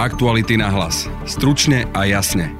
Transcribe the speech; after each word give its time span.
Aktuality 0.00 0.56
na 0.56 0.72
hlas. 0.72 1.04
Stručne 1.28 1.84
a 1.92 2.08
jasne. 2.08 2.56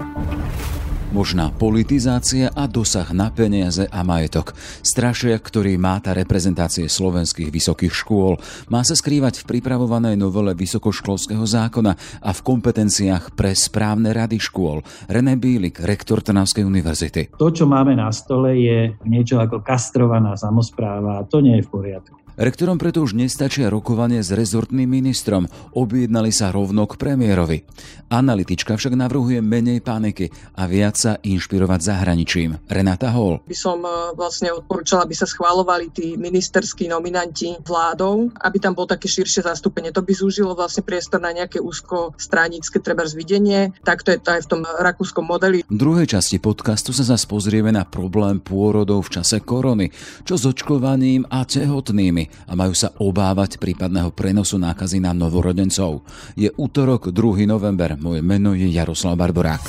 Možná 1.08 1.48
politizácia 1.48 2.52
a 2.52 2.68
dosah 2.68 3.08
na 3.16 3.32
peniaze 3.32 3.88
a 3.88 4.04
majetok. 4.04 4.52
Strašiak, 4.84 5.40
ktorý 5.40 5.80
má 5.80 5.96
tá 6.04 6.12
reprezentácie 6.12 6.84
slovenských 6.84 7.48
vysokých 7.48 7.96
škôl, 7.96 8.36
má 8.68 8.84
sa 8.84 8.92
skrývať 8.92 9.40
v 9.40 9.56
pripravovanej 9.56 10.20
novele 10.20 10.52
vysokoškolského 10.52 11.40
zákona 11.40 11.96
a 12.20 12.30
v 12.36 12.44
kompetenciách 12.44 13.32
pre 13.32 13.56
správne 13.56 14.12
rady 14.12 14.36
škôl. 14.36 14.84
René 15.08 15.40
Bílik, 15.40 15.80
rektor 15.80 16.20
Trnavskej 16.20 16.68
univerzity. 16.68 17.40
To, 17.40 17.48
čo 17.48 17.64
máme 17.64 17.96
na 17.96 18.12
stole, 18.12 18.52
je 18.60 19.00
niečo 19.08 19.40
ako 19.40 19.64
kastrovaná 19.64 20.36
samozpráva 20.36 21.24
a 21.24 21.26
to 21.26 21.40
nie 21.40 21.56
je 21.56 21.64
v 21.64 21.72
poriadku. 21.72 22.19
Rektorom 22.40 22.80
preto 22.80 23.04
už 23.04 23.12
nestačia 23.12 23.68
rokovanie 23.68 24.24
s 24.24 24.32
rezortným 24.32 24.88
ministrom. 24.88 25.44
Objednali 25.76 26.32
sa 26.32 26.48
rovno 26.48 26.88
k 26.88 26.96
premiérovi. 26.96 27.68
Analytička 28.08 28.80
však 28.80 28.96
navrhuje 28.96 29.44
menej 29.44 29.84
paniky 29.84 30.32
a 30.56 30.64
viac 30.64 30.96
sa 30.96 31.20
inšpirovať 31.20 31.80
zahraničím. 31.84 32.56
Renata 32.64 33.12
Hall. 33.12 33.44
By 33.44 33.52
som 33.52 33.84
e, 33.84 34.16
vlastne 34.16 34.56
odporúčala, 34.56 35.04
aby 35.04 35.12
sa 35.12 35.28
schválovali 35.28 35.92
tí 35.92 36.16
ministerskí 36.16 36.88
nominanti 36.88 37.60
vládou, 37.60 38.32
aby 38.40 38.56
tam 38.56 38.72
bolo 38.72 38.88
také 38.88 39.04
širšie 39.04 39.44
zastúpenie. 39.44 39.92
To 39.92 40.00
by 40.00 40.16
zúžilo 40.16 40.56
vlastne 40.56 40.80
priestor 40.80 41.20
na 41.20 41.36
nejaké 41.36 41.60
úzko 41.60 42.16
stranické 42.16 42.80
treba 42.80 43.04
zvidenie. 43.04 43.76
Takto 43.84 44.16
je 44.16 44.18
to 44.18 44.40
aj 44.40 44.48
v 44.48 44.48
tom 44.48 44.60
rakúskom 44.64 45.28
modeli. 45.28 45.60
V 45.68 45.76
druhej 45.76 46.08
časti 46.08 46.40
podcastu 46.40 46.96
sa 46.96 47.04
zase 47.04 47.28
pozrieme 47.28 47.68
na 47.68 47.84
problém 47.84 48.40
pôrodov 48.40 49.12
v 49.12 49.20
čase 49.20 49.44
korony. 49.44 49.92
Čo 50.24 50.40
s 50.40 50.48
očkovaním 50.48 51.28
a 51.28 51.44
tehotnými 51.44 52.29
a 52.48 52.52
majú 52.58 52.74
sa 52.74 52.90
obávať 52.96 53.60
prípadného 53.60 54.14
prenosu 54.14 54.56
nákazy 54.58 55.02
na 55.02 55.14
novorodencov. 55.14 56.02
Je 56.34 56.50
útorok 56.54 57.14
2. 57.14 57.46
november. 57.46 57.94
Moje 58.00 58.20
meno 58.24 58.56
je 58.56 58.66
Jaroslav 58.70 59.18
Barborák. 59.18 59.64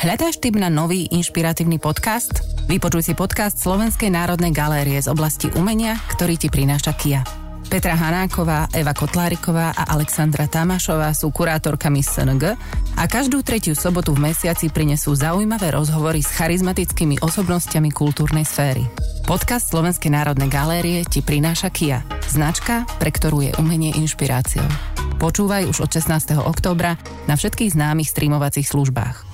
Hľadáš 0.00 0.40
tip 0.40 0.56
na 0.56 0.72
nový 0.72 1.04
inšpiratívny 1.12 1.76
podcast? 1.76 2.40
Vypočuj 2.72 3.12
si 3.12 3.12
podcast 3.12 3.60
Slovenskej 3.60 4.08
národnej 4.08 4.48
galérie 4.48 4.96
z 4.96 5.12
oblasti 5.12 5.52
umenia, 5.60 6.00
ktorý 6.16 6.40
ti 6.40 6.48
prináša 6.48 6.96
Kia. 6.96 7.39
Petra 7.70 7.94
Hanáková, 7.94 8.66
Eva 8.74 8.90
Kotláriková 8.90 9.70
a 9.70 9.94
Alexandra 9.94 10.50
Tamášová 10.50 11.14
sú 11.14 11.30
kurátorkami 11.30 12.02
SNG 12.02 12.58
a 12.98 13.04
každú 13.06 13.46
tretiu 13.46 13.78
sobotu 13.78 14.10
v 14.10 14.26
mesiaci 14.26 14.74
prinesú 14.74 15.14
zaujímavé 15.14 15.70
rozhovory 15.70 16.18
s 16.18 16.34
charizmatickými 16.34 17.22
osobnostiami 17.22 17.94
kultúrnej 17.94 18.42
sféry. 18.42 18.82
Podcast 19.22 19.70
Slovenskej 19.70 20.10
národnej 20.10 20.50
galérie 20.50 21.06
ti 21.06 21.22
prináša 21.22 21.70
Kia, 21.70 22.02
značka, 22.26 22.90
pre 22.98 23.14
ktorú 23.14 23.46
je 23.46 23.54
umenie 23.62 23.94
inšpiráciou. 23.94 24.66
Počúvaj 25.22 25.70
už 25.70 25.86
od 25.86 25.90
16. 25.94 26.42
októbra 26.42 26.98
na 27.30 27.38
všetkých 27.38 27.78
známych 27.78 28.10
streamovacích 28.10 28.66
službách. 28.66 29.29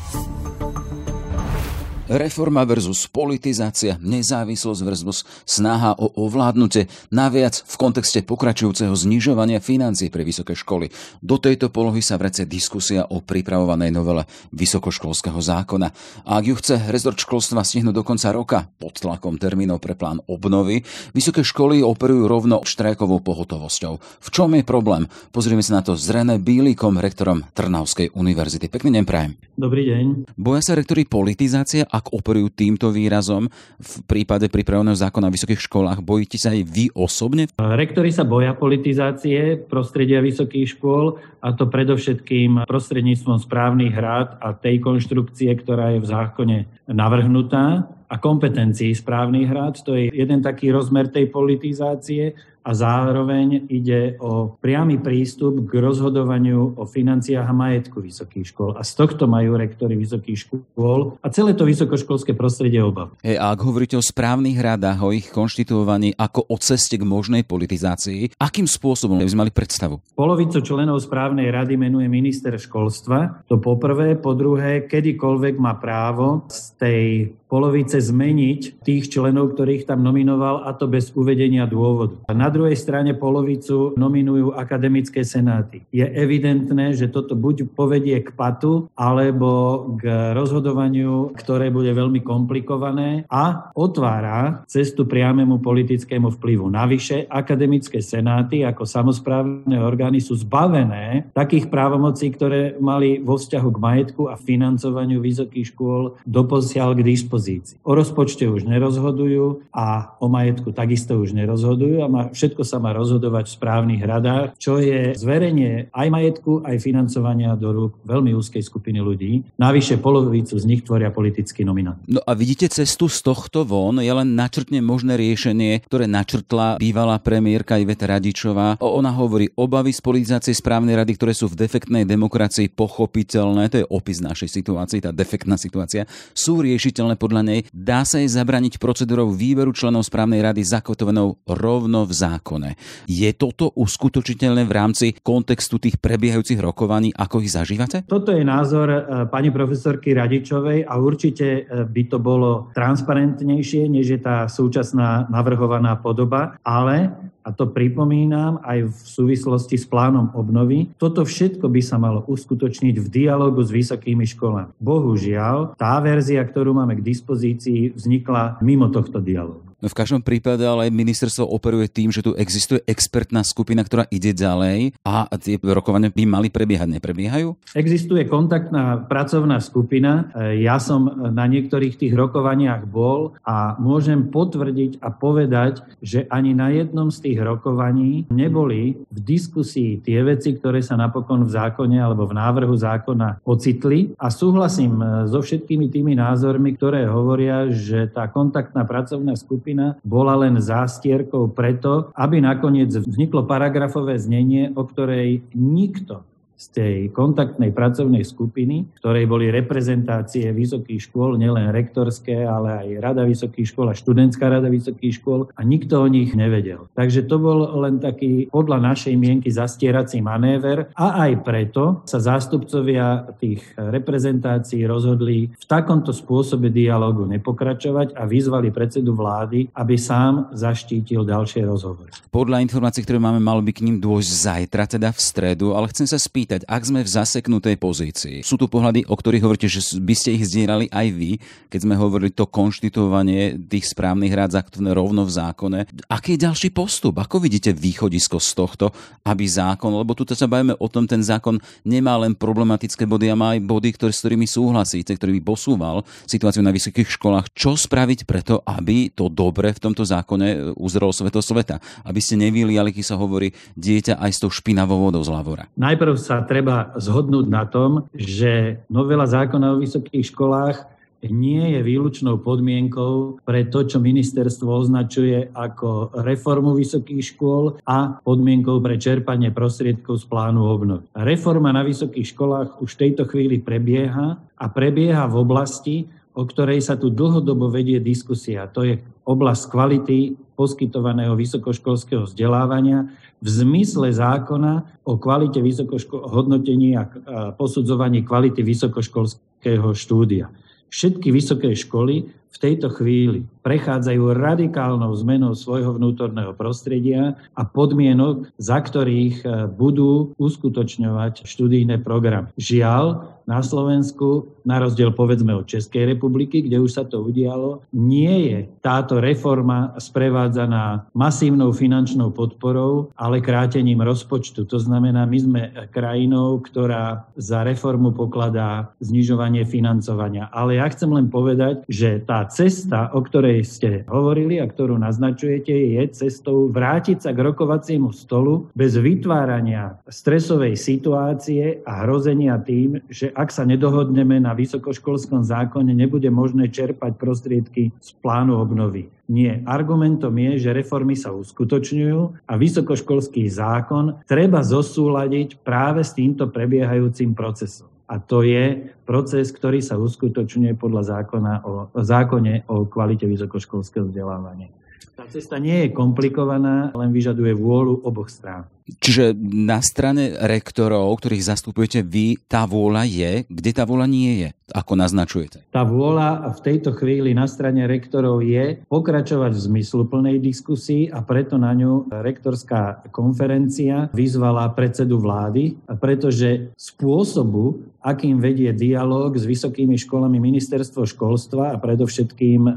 Reforma 2.07 2.63
versus 2.63 3.11
politizácia, 3.11 3.99
nezávislosť 3.99 4.81
versus 4.87 5.27
snaha 5.43 5.91
o 5.99 6.15
ovládnutie, 6.23 6.87
naviac 7.11 7.67
v 7.67 7.75
kontexte 7.75 8.23
pokračujúceho 8.23 8.95
znižovania 8.95 9.59
financií 9.59 10.07
pre 10.07 10.23
vysoké 10.23 10.55
školy. 10.55 10.95
Do 11.19 11.43
tejto 11.43 11.67
polohy 11.67 11.99
sa 11.99 12.15
vrece 12.15 12.47
diskusia 12.47 13.11
o 13.11 13.19
pripravovanej 13.19 13.91
novele 13.91 14.23
vysokoškolského 14.55 15.43
zákona. 15.43 15.91
A 16.31 16.39
ak 16.39 16.45
ju 16.47 16.55
chce 16.55 16.79
rezort 16.95 17.19
školstva 17.19 17.67
stihnúť 17.67 17.99
do 17.99 18.07
konca 18.07 18.31
roka 18.31 18.71
pod 18.79 19.03
tlakom 19.03 19.35
termínov 19.35 19.83
pre 19.83 19.99
plán 19.99 20.23
obnovy, 20.31 20.87
vysoké 21.11 21.43
školy 21.43 21.83
operujú 21.83 22.31
rovno 22.31 22.63
štrajkovou 22.63 23.19
pohotovosťou. 23.19 23.99
V 23.99 24.29
čom 24.31 24.55
je 24.55 24.63
problém? 24.63 25.11
Pozrieme 25.35 25.67
sa 25.67 25.79
na 25.79 25.83
to 25.83 25.99
s 25.99 26.07
René 26.07 26.39
Bílikom, 26.39 27.03
rektorom 27.03 27.43
Trnavskej 27.51 28.15
univerzity. 28.15 28.71
Pekný 28.71 29.03
deň 29.03 29.05
prajem. 29.11 29.35
Dobrý 29.59 29.91
deň. 29.91 30.39
Boja 30.39 30.63
sa 30.63 30.79
rektori 30.79 31.03
politizácie 31.03 31.83
ak 31.97 32.13
operujú 32.13 32.53
týmto 32.53 32.93
výrazom 32.93 33.49
v 33.81 33.93
prípade 34.05 34.53
pripraveného 34.53 34.93
zákona 34.93 35.33
v 35.33 35.37
vysokých 35.41 35.65
školách? 35.65 36.05
Bojíte 36.05 36.37
sa 36.37 36.53
aj 36.53 36.61
vy 36.69 36.93
osobne? 36.93 37.49
Rektori 37.57 38.13
sa 38.13 38.29
boja 38.29 38.53
politizácie 38.53 39.57
prostredia 39.57 40.21
vysokých 40.21 40.77
škôl 40.77 41.17
a 41.41 41.57
to 41.57 41.65
predovšetkým 41.65 42.69
prostredníctvom 42.69 43.41
správnych 43.41 43.97
rád 43.97 44.37
a 44.45 44.53
tej 44.53 44.85
konštrukcie, 44.85 45.49
ktorá 45.57 45.97
je 45.97 46.05
v 46.05 46.11
zákone 46.13 46.57
navrhnutá 46.93 47.89
a 48.07 48.15
kompetencií 48.23 48.95
správnych 48.95 49.51
rád. 49.51 49.83
To 49.83 49.99
je 49.99 50.13
jeden 50.13 50.45
taký 50.45 50.71
rozmer 50.71 51.11
tej 51.11 51.33
politizácie 51.33 52.37
a 52.67 52.75
zároveň 52.75 53.71
ide 53.71 54.19
o 54.19 54.59
priamy 54.59 54.99
prístup 54.99 55.71
k 55.71 55.79
rozhodovaniu 55.79 56.75
o 56.75 56.83
financiách 56.83 57.47
a 57.47 57.55
majetku 57.55 58.03
vysokých 58.03 58.51
škôl. 58.51 58.75
A 58.75 58.83
z 58.83 58.99
tohto 58.99 59.31
majú 59.31 59.55
rektory 59.55 59.95
vysokých 59.95 60.51
škôl 60.51 61.15
a 61.23 61.27
celé 61.31 61.55
to 61.55 61.63
vysokoškolské 61.63 62.35
prostredie 62.35 62.83
obav. 62.83 63.15
Hey, 63.23 63.39
a 63.39 63.55
ak 63.55 63.63
hovoríte 63.63 63.95
o 63.95 64.03
správnych 64.03 64.59
radách, 64.59 64.99
o 64.99 65.15
ich 65.15 65.31
konštituovaní 65.31 66.19
ako 66.19 66.51
o 66.51 66.59
ceste 66.59 66.99
k 66.99 67.07
možnej 67.07 67.47
politizácii, 67.47 68.35
akým 68.35 68.67
spôsobom 68.67 69.23
by 69.23 69.31
sme 69.31 69.47
mali 69.47 69.53
predstavu? 69.55 70.03
Polovicu 70.19 70.59
členov 70.59 70.99
správnej 71.07 71.55
rady 71.55 71.79
menuje 71.79 72.11
minister 72.11 72.59
školstva. 72.59 73.47
To 73.47 73.63
poprvé. 73.63 74.19
Po 74.19 74.35
druhé, 74.35 74.91
kedykoľvek 74.91 75.55
má 75.63 75.79
právo 75.79 76.51
z 76.51 76.61
tej 76.81 77.03
polovice 77.47 78.03
zmeniť 78.03 78.83
tých 78.83 79.11
členov, 79.11 79.55
ktorých 79.55 79.87
tam 79.87 80.03
nominoval, 80.03 80.67
a 80.67 80.75
to 80.75 80.91
bez 80.91 81.15
uvedenia 81.15 81.65
dôvodu. 81.67 82.19
A 82.27 82.35
na 82.35 82.51
druhej 82.51 82.75
strane 82.75 83.15
polovicu 83.15 83.95
nominujú 83.95 84.53
akademické 84.59 85.23
senáty. 85.23 85.87
Je 85.95 86.03
evidentné, 86.03 86.93
že 86.93 87.07
toto 87.07 87.39
buď 87.39 87.71
povedie 87.71 88.19
k 88.23 88.35
patu, 88.35 88.91
alebo 88.99 89.83
k 89.97 90.35
rozhodovaniu, 90.35 91.33
ktoré 91.39 91.71
bude 91.71 91.95
veľmi 91.95 92.21
komplikované 92.27 93.25
a 93.31 93.71
otvára 93.73 94.67
cestu 94.67 95.07
priamému 95.07 95.63
politickému 95.63 96.35
vplyvu. 96.37 96.67
Navyše, 96.69 97.31
akademické 97.31 98.03
senáty 98.03 98.67
ako 98.67 98.83
samozprávne 98.85 99.79
orgány 99.79 100.19
sú 100.19 100.35
zbavené 100.35 101.31
takých 101.31 101.71
právomocí, 101.71 102.29
ktoré 102.35 102.75
mali 102.83 103.23
vo 103.23 103.39
vzťahu 103.39 103.69
k 103.71 103.83
majetku 103.83 104.23
a 104.27 104.35
financovaniu 104.35 105.23
vysokých 105.23 105.73
škôl 105.73 106.19
doposiaľ 106.27 106.99
k 106.99 107.07
dispozícii 107.07 107.36
dispozícii. 107.37 107.77
O 107.85 107.93
rozpočte 107.93 108.49
už 108.49 108.65
nerozhodujú 108.65 109.69
a 109.71 110.17
o 110.19 110.27
majetku 110.27 110.73
takisto 110.73 111.21
už 111.21 111.37
nerozhodujú 111.37 112.03
a 112.03 112.09
má, 112.09 112.23
všetko 112.33 112.65
sa 112.65 112.81
má 112.81 112.97
rozhodovať 112.97 113.53
v 113.53 113.55
správnych 113.61 114.03
radách, 114.03 114.57
čo 114.57 114.81
je 114.81 115.13
zverenie 115.15 115.93
aj 115.93 116.09
majetku, 116.09 116.65
aj 116.65 116.81
financovania 116.81 117.53
do 117.55 117.69
rúk 117.73 117.93
veľmi 118.09 118.33
úzkej 118.33 118.65
skupiny 118.65 118.99
ľudí. 119.05 119.45
Navyše 119.61 120.01
polovicu 120.01 120.57
z 120.57 120.65
nich 120.65 120.83
tvoria 120.83 121.13
politický 121.13 121.63
nominant. 121.63 122.01
No 122.09 122.25
a 122.25 122.33
vidíte 122.33 122.73
cestu 122.73 123.07
z 123.13 123.21
tohto 123.21 123.69
von, 123.69 124.01
je 124.01 124.13
len 124.13 124.35
načrtne 124.35 124.81
možné 124.81 125.21
riešenie, 125.21 125.85
ktoré 125.87 126.09
načrtla 126.09 126.81
bývalá 126.81 127.21
premiérka 127.21 127.77
Iveta 127.77 128.09
Radičová. 128.09 128.81
Ona 128.81 129.13
hovorí 129.13 129.53
obavy 129.55 129.93
z 129.93 130.01
politizácie 130.01 130.53
správnej 130.57 130.97
rady, 130.97 131.13
ktoré 131.15 131.33
sú 131.37 131.53
v 131.53 131.59
defektnej 131.61 132.09
demokracii 132.09 132.73
pochopiteľné, 132.73 133.69
to 133.69 133.77
je 133.85 133.87
opis 133.93 134.25
našej 134.25 134.49
situácie, 134.49 135.05
tá 135.05 135.13
defektná 135.13 135.61
situácia, 135.61 136.09
sú 136.33 136.65
riešiteľné 136.65 137.19
podľa 137.27 137.43
nej, 137.43 137.61
dá 137.75 138.07
sa 138.07 138.23
jej 138.23 138.31
zabraniť 138.31 138.79
procedúrou 138.79 139.35
výberu 139.35 139.75
členov 139.75 140.07
správnej 140.07 140.47
rady 140.47 140.63
zakotvenou 140.63 141.43
rovno 141.43 142.07
v 142.07 142.13
zákone. 142.15 142.71
Je 143.11 143.27
toto 143.35 143.75
uskutočiteľné 143.75 144.63
v 144.63 144.71
rámci 144.71 145.07
kontextu 145.19 145.83
tých 145.83 145.99
prebiehajúcich 145.99 146.63
rokovaní, 146.63 147.11
ako 147.11 147.43
ich 147.43 147.51
zažívate? 147.51 148.07
Toto 148.07 148.31
je 148.31 148.47
názor 148.47 148.87
e, 148.87 149.01
pani 149.27 149.51
profesorky 149.51 150.15
Radičovej 150.15 150.87
a 150.87 150.95
určite 151.03 151.67
e, 151.67 151.83
by 151.83 152.03
to 152.07 152.23
bolo 152.23 152.71
transparentnejšie, 152.79 153.91
než 153.91 154.07
je 154.15 154.21
tá 154.23 154.47
súčasná 154.47 155.27
navrhovaná 155.27 155.99
podoba, 155.99 156.55
ale 156.63 157.11
a 157.47 157.55
to 157.55 157.71
pripomínam 157.71 158.59
aj 158.67 158.91
v 158.91 158.99
súvislosti 158.99 159.79
s 159.79 159.87
plánom 159.87 160.35
obnovy, 160.35 160.91
toto 160.99 161.23
všetko 161.23 161.71
by 161.71 161.79
sa 161.79 162.03
malo 162.03 162.27
uskutočniť 162.27 162.99
v 162.99 163.07
dialogu 163.07 163.63
s 163.63 163.71
vysokými 163.71 164.27
školami. 164.27 164.75
Bohužiaľ, 164.83 165.79
tá 165.79 166.03
verzia, 166.03 166.43
ktorú 166.43 166.75
máme 166.75 166.99
k 166.99 167.07
dispozícii, 167.07 167.95
vznikla 167.95 168.59
mimo 168.67 168.91
tohto 168.91 169.23
dialogu. 169.23 169.66
V 169.87 169.95
každom 169.95 170.19
prípade 170.19 170.67
ale 170.67 170.91
ministerstvo 170.91 171.47
operuje 171.47 171.87
tým, 171.87 172.11
že 172.11 172.19
tu 172.19 172.35
existuje 172.35 172.83
expertná 172.91 173.47
skupina, 173.47 173.87
ktorá 173.87 174.11
ide 174.11 174.35
ďalej 174.35 174.99
a 175.07 175.31
tie 175.39 175.63
rokovania 175.63 176.11
by 176.11 176.27
mali 176.27 176.49
prebiehať. 176.51 176.99
Neprebiehajú? 176.99 177.55
Existuje 177.79 178.27
kontaktná 178.27 179.07
pracovná 179.07 179.63
skupina. 179.63 180.35
Ja 180.59 180.83
som 180.83 181.07
na 181.31 181.47
niektorých 181.47 181.95
tých 181.95 182.19
rokovaniach 182.19 182.83
bol 182.91 183.39
a 183.47 183.79
môžem 183.79 184.27
potvrdiť 184.27 184.99
a 184.99 185.15
povedať, 185.15 185.87
že 186.03 186.27
ani 186.35 186.51
na 186.51 186.75
jednom 186.75 187.15
z 187.15 187.31
tých 187.31 187.39
rokovaní 187.39 188.27
neboli 188.35 188.99
v 189.07 189.19
diskusii 189.23 190.03
tie 190.03 190.27
veci, 190.27 190.59
ktoré 190.59 190.83
sa 190.83 190.99
napokon 190.99 191.47
v 191.47 191.55
zákone 191.55 192.03
alebo 192.03 192.27
v 192.27 192.35
návrhu 192.35 192.75
zákona 192.75 193.47
ocitli. 193.47 194.19
A 194.19 194.35
súhlasím 194.35 194.99
so 195.31 195.39
všetkými 195.39 195.87
tými 195.95 196.19
názormi, 196.19 196.75
ktoré 196.75 197.07
hovoria, 197.07 197.71
že 197.71 198.11
tá 198.11 198.27
kontaktná 198.27 198.83
pracovná 198.83 199.39
skupina 199.39 199.76
skupina 199.77 200.01
bola 200.05 200.35
len 200.41 200.57
zástierkou 200.57 201.53
preto, 201.53 202.11
aby 202.17 202.41
nakoniec 202.41 202.97
vzniklo 202.97 203.45
paragrafové 203.45 204.17
znenie, 204.17 204.73
o 204.73 204.83
ktorej 204.89 205.45
nikto 205.53 206.25
z 206.57 206.67
tej 206.73 206.97
kontaktnej 207.13 207.71
pracovnej 207.71 208.25
skupiny, 208.25 208.89
ktorej 208.97 209.29
boli 209.29 209.53
reprezentácie 209.53 210.49
vysokých 210.57 211.13
škôl, 211.13 211.37
nielen 211.37 211.69
rektorské, 211.69 212.49
ale 212.49 212.81
aj 212.81 212.89
rada 213.05 213.23
vysokých 213.29 213.69
škôl 213.69 213.93
a 213.93 213.95
študentská 213.95 214.49
rada 214.49 214.73
vysokých 214.73 215.21
škôl 215.21 215.53
a 215.53 215.61
nikto 215.61 216.01
o 216.01 216.09
nich 216.09 216.33
nevedel. 216.33 216.89
Takže 216.97 217.29
to 217.29 217.37
bol 217.37 217.77
len 217.85 218.01
taký 218.01 218.49
podľa 218.49 218.81
našej 218.81 219.15
mienky 219.21 219.53
zastierací 219.53 220.25
manéver 220.25 220.89
a 220.97 221.29
aj 221.29 221.33
preto 221.45 222.01
sa 222.09 222.17
zástupcovia 222.25 223.37
tých 223.37 223.61
reprezentácií 223.77 224.89
rozhodli 224.89 225.53
v 225.53 225.65
takomto 225.69 226.17
spôsobe 226.17 226.73
dialogu 226.73 227.29
nepokračovať 227.29 228.17
a 228.17 228.25
vyzvali 228.25 228.73
predsedu 228.73 229.13
vlády, 229.13 229.69
aby 229.77 229.95
sám 230.01 230.49
zaštítil 230.57 231.29
ďalšie 231.29 231.69
rozhovory. 231.69 232.09
Podľa 232.33 232.65
informácií, 232.65 233.05
ktoré 233.05 233.21
máme, 233.21 233.45
malo 233.45 233.61
by 233.61 233.77
k 233.77 233.85
ním 233.85 234.01
dôjsť 234.01 234.33
zajtra, 234.33 234.83
teda 234.89 235.13
v 235.13 235.21
stredu, 235.21 235.77
ale 235.77 235.93
chcem 235.93 236.09
sa 236.09 236.17
spýtať, 236.17 236.46
spýtať, 236.47 236.63
ak 236.71 236.83
sme 236.87 237.03
v 237.03 237.11
zaseknutej 237.11 237.75
pozícii, 237.75 238.47
sú 238.47 238.55
tu 238.55 238.71
pohľady, 238.71 239.03
o 239.11 239.19
ktorých 239.19 239.43
hovoríte, 239.43 239.67
že 239.67 239.83
by 239.99 240.15
ste 240.15 240.39
ich 240.39 240.47
zdierali 240.47 240.87
aj 240.95 241.07
vy, 241.11 241.43
keď 241.67 241.81
sme 241.83 241.99
hovorili 241.99 242.31
to 242.31 242.47
konštitovanie 242.47 243.59
tých 243.67 243.91
správnych 243.91 244.31
rád 244.31 244.55
zakotvené 244.55 244.95
rovno 244.95 245.27
v 245.27 245.35
zákone. 245.35 245.79
Aký 246.07 246.39
je 246.39 246.47
ďalší 246.47 246.71
postup? 246.71 247.19
Ako 247.19 247.43
vidíte 247.43 247.75
východisko 247.75 248.39
z 248.39 248.55
tohto, 248.55 248.87
aby 249.27 249.43
zákon, 249.43 249.91
lebo 249.91 250.15
tu 250.15 250.23
sa 250.39 250.47
bavíme 250.47 250.79
o 250.79 250.87
tom, 250.87 251.11
ten 251.11 251.19
zákon 251.19 251.59
nemá 251.83 252.15
len 252.15 252.39
problematické 252.39 253.11
body 253.11 253.27
a 253.27 253.35
má 253.35 253.59
aj 253.59 253.67
body, 253.67 253.91
ktoré, 253.99 254.15
s 254.15 254.23
ktorými 254.23 254.47
súhlasíte, 254.47 255.19
ktorý 255.19 255.43
by 255.43 255.51
posúval 255.51 256.07
situáciu 256.31 256.63
na 256.63 256.71
vysokých 256.71 257.11
školách. 257.11 257.51
Čo 257.59 257.75
spraviť 257.75 258.23
preto, 258.23 258.63
aby 258.63 259.11
to 259.11 259.27
dobre 259.27 259.75
v 259.75 259.83
tomto 259.83 260.07
zákone 260.07 260.79
uzrelo 260.79 261.11
sveto 261.11 261.43
sveta? 261.43 261.83
Aby 262.07 262.23
ste 262.23 262.39
nevyliali, 262.39 262.95
keď 262.95 263.03
sa 263.03 263.17
hovorí 263.19 263.51
dieťa 263.75 264.23
aj 264.23 264.31
s 264.31 264.39
tou 264.39 264.51
špinavou 264.53 265.11
vodou 265.11 265.25
z 265.27 265.33
lavora. 265.33 265.67
Najprv 265.75 266.15
sa 266.21 266.36
sa 266.37 266.45
treba 266.45 266.93
zhodnúť 267.01 267.47
na 267.49 267.65
tom, 267.65 268.05
že 268.13 268.85
novela 268.93 269.25
zákona 269.25 269.73
o 269.73 269.81
vysokých 269.81 270.37
školách 270.37 270.85
nie 271.25 271.73
je 271.73 271.81
výlučnou 271.81 272.45
podmienkou 272.45 273.41
pre 273.41 273.65
to, 273.73 273.89
čo 273.89 273.99
ministerstvo 273.99 274.69
označuje 274.69 275.49
ako 275.57 276.13
reformu 276.23 276.77
vysokých 276.77 277.35
škôl 277.35 277.81
a 277.89 278.21
podmienkou 278.21 278.85
pre 278.85 279.01
čerpanie 279.01 279.49
prostriedkov 279.49 280.23
z 280.23 280.25
plánu 280.29 280.61
obnovy. 280.61 281.09
Reforma 281.17 281.73
na 281.73 281.81
vysokých 281.83 282.37
školách 282.37 282.85
už 282.85 282.91
v 282.95 283.01
tejto 283.09 283.25
chvíli 283.33 283.57
prebieha 283.65 284.37
a 284.37 284.65
prebieha 284.69 285.25
v 285.25 285.41
oblasti, 285.41 285.97
o 286.37 286.45
ktorej 286.45 286.85
sa 286.85 287.01
tu 287.01 287.09
dlhodobo 287.09 287.73
vedie 287.73 287.97
diskusia. 287.97 288.69
To 288.77 288.85
je 288.85 289.01
oblasť 289.25 289.73
kvality 289.73 290.37
poskytovaného 290.53 291.33
vysokoškolského 291.33 292.29
vzdelávania 292.29 293.09
v 293.41 293.49
zmysle 293.49 294.13
zákona 294.13 295.05
o 295.09 295.17
kvalite 295.17 295.65
vysokoško- 295.65 296.29
hodnotení 296.29 296.97
a 296.97 297.09
posudzovaní 297.57 298.21
kvality 298.21 298.61
vysokoškolského 298.61 299.97
štúdia. 299.97 300.53
Všetky 300.93 301.33
vysoké 301.33 301.73
školy 301.73 302.29
v 302.29 302.57
tejto 302.61 302.93
chvíli 302.93 303.49
prechádzajú 303.67 304.31
radikálnou 304.39 305.11
zmenou 305.19 305.59
svojho 305.59 305.99
vnútorného 305.99 306.55
prostredia 306.55 307.35
a 307.59 307.67
podmienok, 307.67 308.55
za 308.63 308.79
ktorých 308.79 309.43
e, 309.43 309.47
budú 309.67 310.31
uskutočňovať 310.39 311.43
študijné 311.43 311.99
programy. 312.07 312.55
Žiaľ, 312.55 313.35
na 313.47 313.63
Slovensku, 313.63 314.59
na 314.67 314.83
rozdiel 314.83 315.15
povedzme 315.15 315.55
od 315.55 315.71
Českej 315.71 316.11
republiky, 316.11 316.67
kde 316.67 316.83
už 316.83 316.91
sa 316.99 317.07
to 317.07 317.23
udialo, 317.23 317.87
nie 317.95 318.51
je 318.51 318.59
táto 318.83 319.23
reforma 319.23 319.95
sprevádzaná 320.03 321.07
masívnou 321.15 321.71
finančnou 321.71 322.35
podporou, 322.35 323.15
ale 323.15 323.39
krátením 323.39 324.03
rozpočtu. 324.03 324.67
To 324.67 324.83
znamená, 324.83 325.31
my 325.31 325.39
sme 325.39 325.63
krajinou, 325.95 326.59
ktorá 326.59 327.31
za 327.39 327.63
reformu 327.63 328.11
pokladá 328.11 328.91
znižovanie 328.99 329.63
financovania. 329.63 330.51
Ale 330.51 330.83
ja 330.83 330.91
chcem 330.91 331.15
len 331.15 331.31
povedať, 331.31 331.87
že 331.87 332.19
tá 332.27 332.43
cesta, 332.51 333.15
o 333.15 333.23
ktorej 333.23 333.56
ste 333.63 333.91
hovorili 334.11 334.59
a 334.61 334.67
ktorú 334.67 334.99
naznačujete, 335.01 335.73
je 335.73 336.03
cestou 336.13 336.69
vrátiť 336.69 337.25
sa 337.25 337.31
k 337.33 337.45
rokovaciemu 337.47 338.13
stolu 338.13 338.69
bez 338.77 338.99
vytvárania 338.99 340.01
stresovej 340.11 340.77
situácie 340.77 341.81
a 341.87 342.05
hrozenia 342.05 342.61
tým, 342.61 343.01
že 343.09 343.33
ak 343.33 343.49
sa 343.55 343.65
nedohodneme 343.65 344.43
na 344.43 344.53
vysokoškolskom 344.53 345.47
zákone, 345.47 345.95
nebude 345.95 346.29
možné 346.29 346.69
čerpať 346.69 347.17
prostriedky 347.17 347.95
z 347.97 348.11
plánu 348.21 348.61
obnovy. 348.61 349.09
Nie. 349.27 349.59
Argumentom 349.67 350.39
je, 350.39 350.69
že 350.69 350.77
reformy 350.77 351.19
sa 351.19 351.35
uskutočňujú 351.35 352.47
a 352.47 352.53
vysokoškolský 352.55 353.51
zákon 353.51 354.23
treba 354.23 354.63
zosúľadiť 354.63 355.67
práve 355.67 356.07
s 356.07 356.15
týmto 356.15 356.47
prebiehajúcim 356.47 357.35
procesom. 357.35 357.96
A 358.07 358.23
to 358.23 358.47
je 358.47 358.95
proces, 359.03 359.51
ktorý 359.51 359.83
sa 359.83 359.99
uskutočňuje 359.99 360.79
podľa 360.79 361.03
zákona 361.19 361.53
o, 361.67 361.71
zákone 361.99 362.71
o 362.71 362.87
kvalite 362.87 363.27
vysokoškolského 363.27 364.07
vzdelávania. 364.07 364.71
Tá 365.19 365.27
cesta 365.27 365.59
nie 365.59 365.89
je 365.89 365.97
komplikovaná, 365.97 366.95
len 366.95 367.11
vyžaduje 367.11 367.57
vôľu 367.57 368.07
oboch 368.07 368.31
strán. 368.31 368.71
Čiže 368.87 369.35
na 369.43 369.83
strane 369.83 370.39
rektorov, 370.39 371.19
ktorých 371.19 371.43
zastupujete 371.43 372.07
vy, 372.07 372.39
tá 372.47 372.63
vôľa 372.71 373.03
je, 373.03 373.33
kde 373.51 373.71
tá 373.75 373.83
vôľa 373.83 374.07
nie 374.07 374.47
je, 374.47 374.49
ako 374.71 374.95
naznačujete? 374.95 375.67
Tá 375.75 375.83
vôľa 375.83 376.55
v 376.55 376.61
tejto 376.63 376.95
chvíli 376.95 377.35
na 377.35 377.51
strane 377.51 377.83
rektorov 377.91 378.47
je 378.47 378.79
pokračovať 378.87 379.53
v 379.59 379.65
zmysluplnej 379.71 380.37
diskusii 380.39 381.11
a 381.11 381.19
preto 381.27 381.59
na 381.59 381.75
ňu 381.75 382.15
rektorská 382.15 383.11
konferencia 383.11 384.07
vyzvala 384.15 384.71
predsedu 384.71 385.19
vlády, 385.19 385.75
pretože 385.99 386.71
spôsobu, 386.79 387.83
akým 388.07 388.39
vedie 388.39 388.71
dialog 388.71 389.35
s 389.35 389.43
vysokými 389.43 389.99
školami 389.99 390.39
ministerstvo 390.39 391.03
školstva 391.11 391.75
a 391.75 391.81
predovšetkým 391.83 392.63
e, 392.63 392.73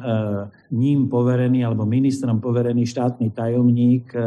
ním 0.73 1.06
poverený 1.06 1.61
alebo 1.61 1.85
ministrom 1.85 2.41
poverený 2.41 2.89
štátny 2.89 3.29
tajomník 3.29 4.09
e, 4.09 4.17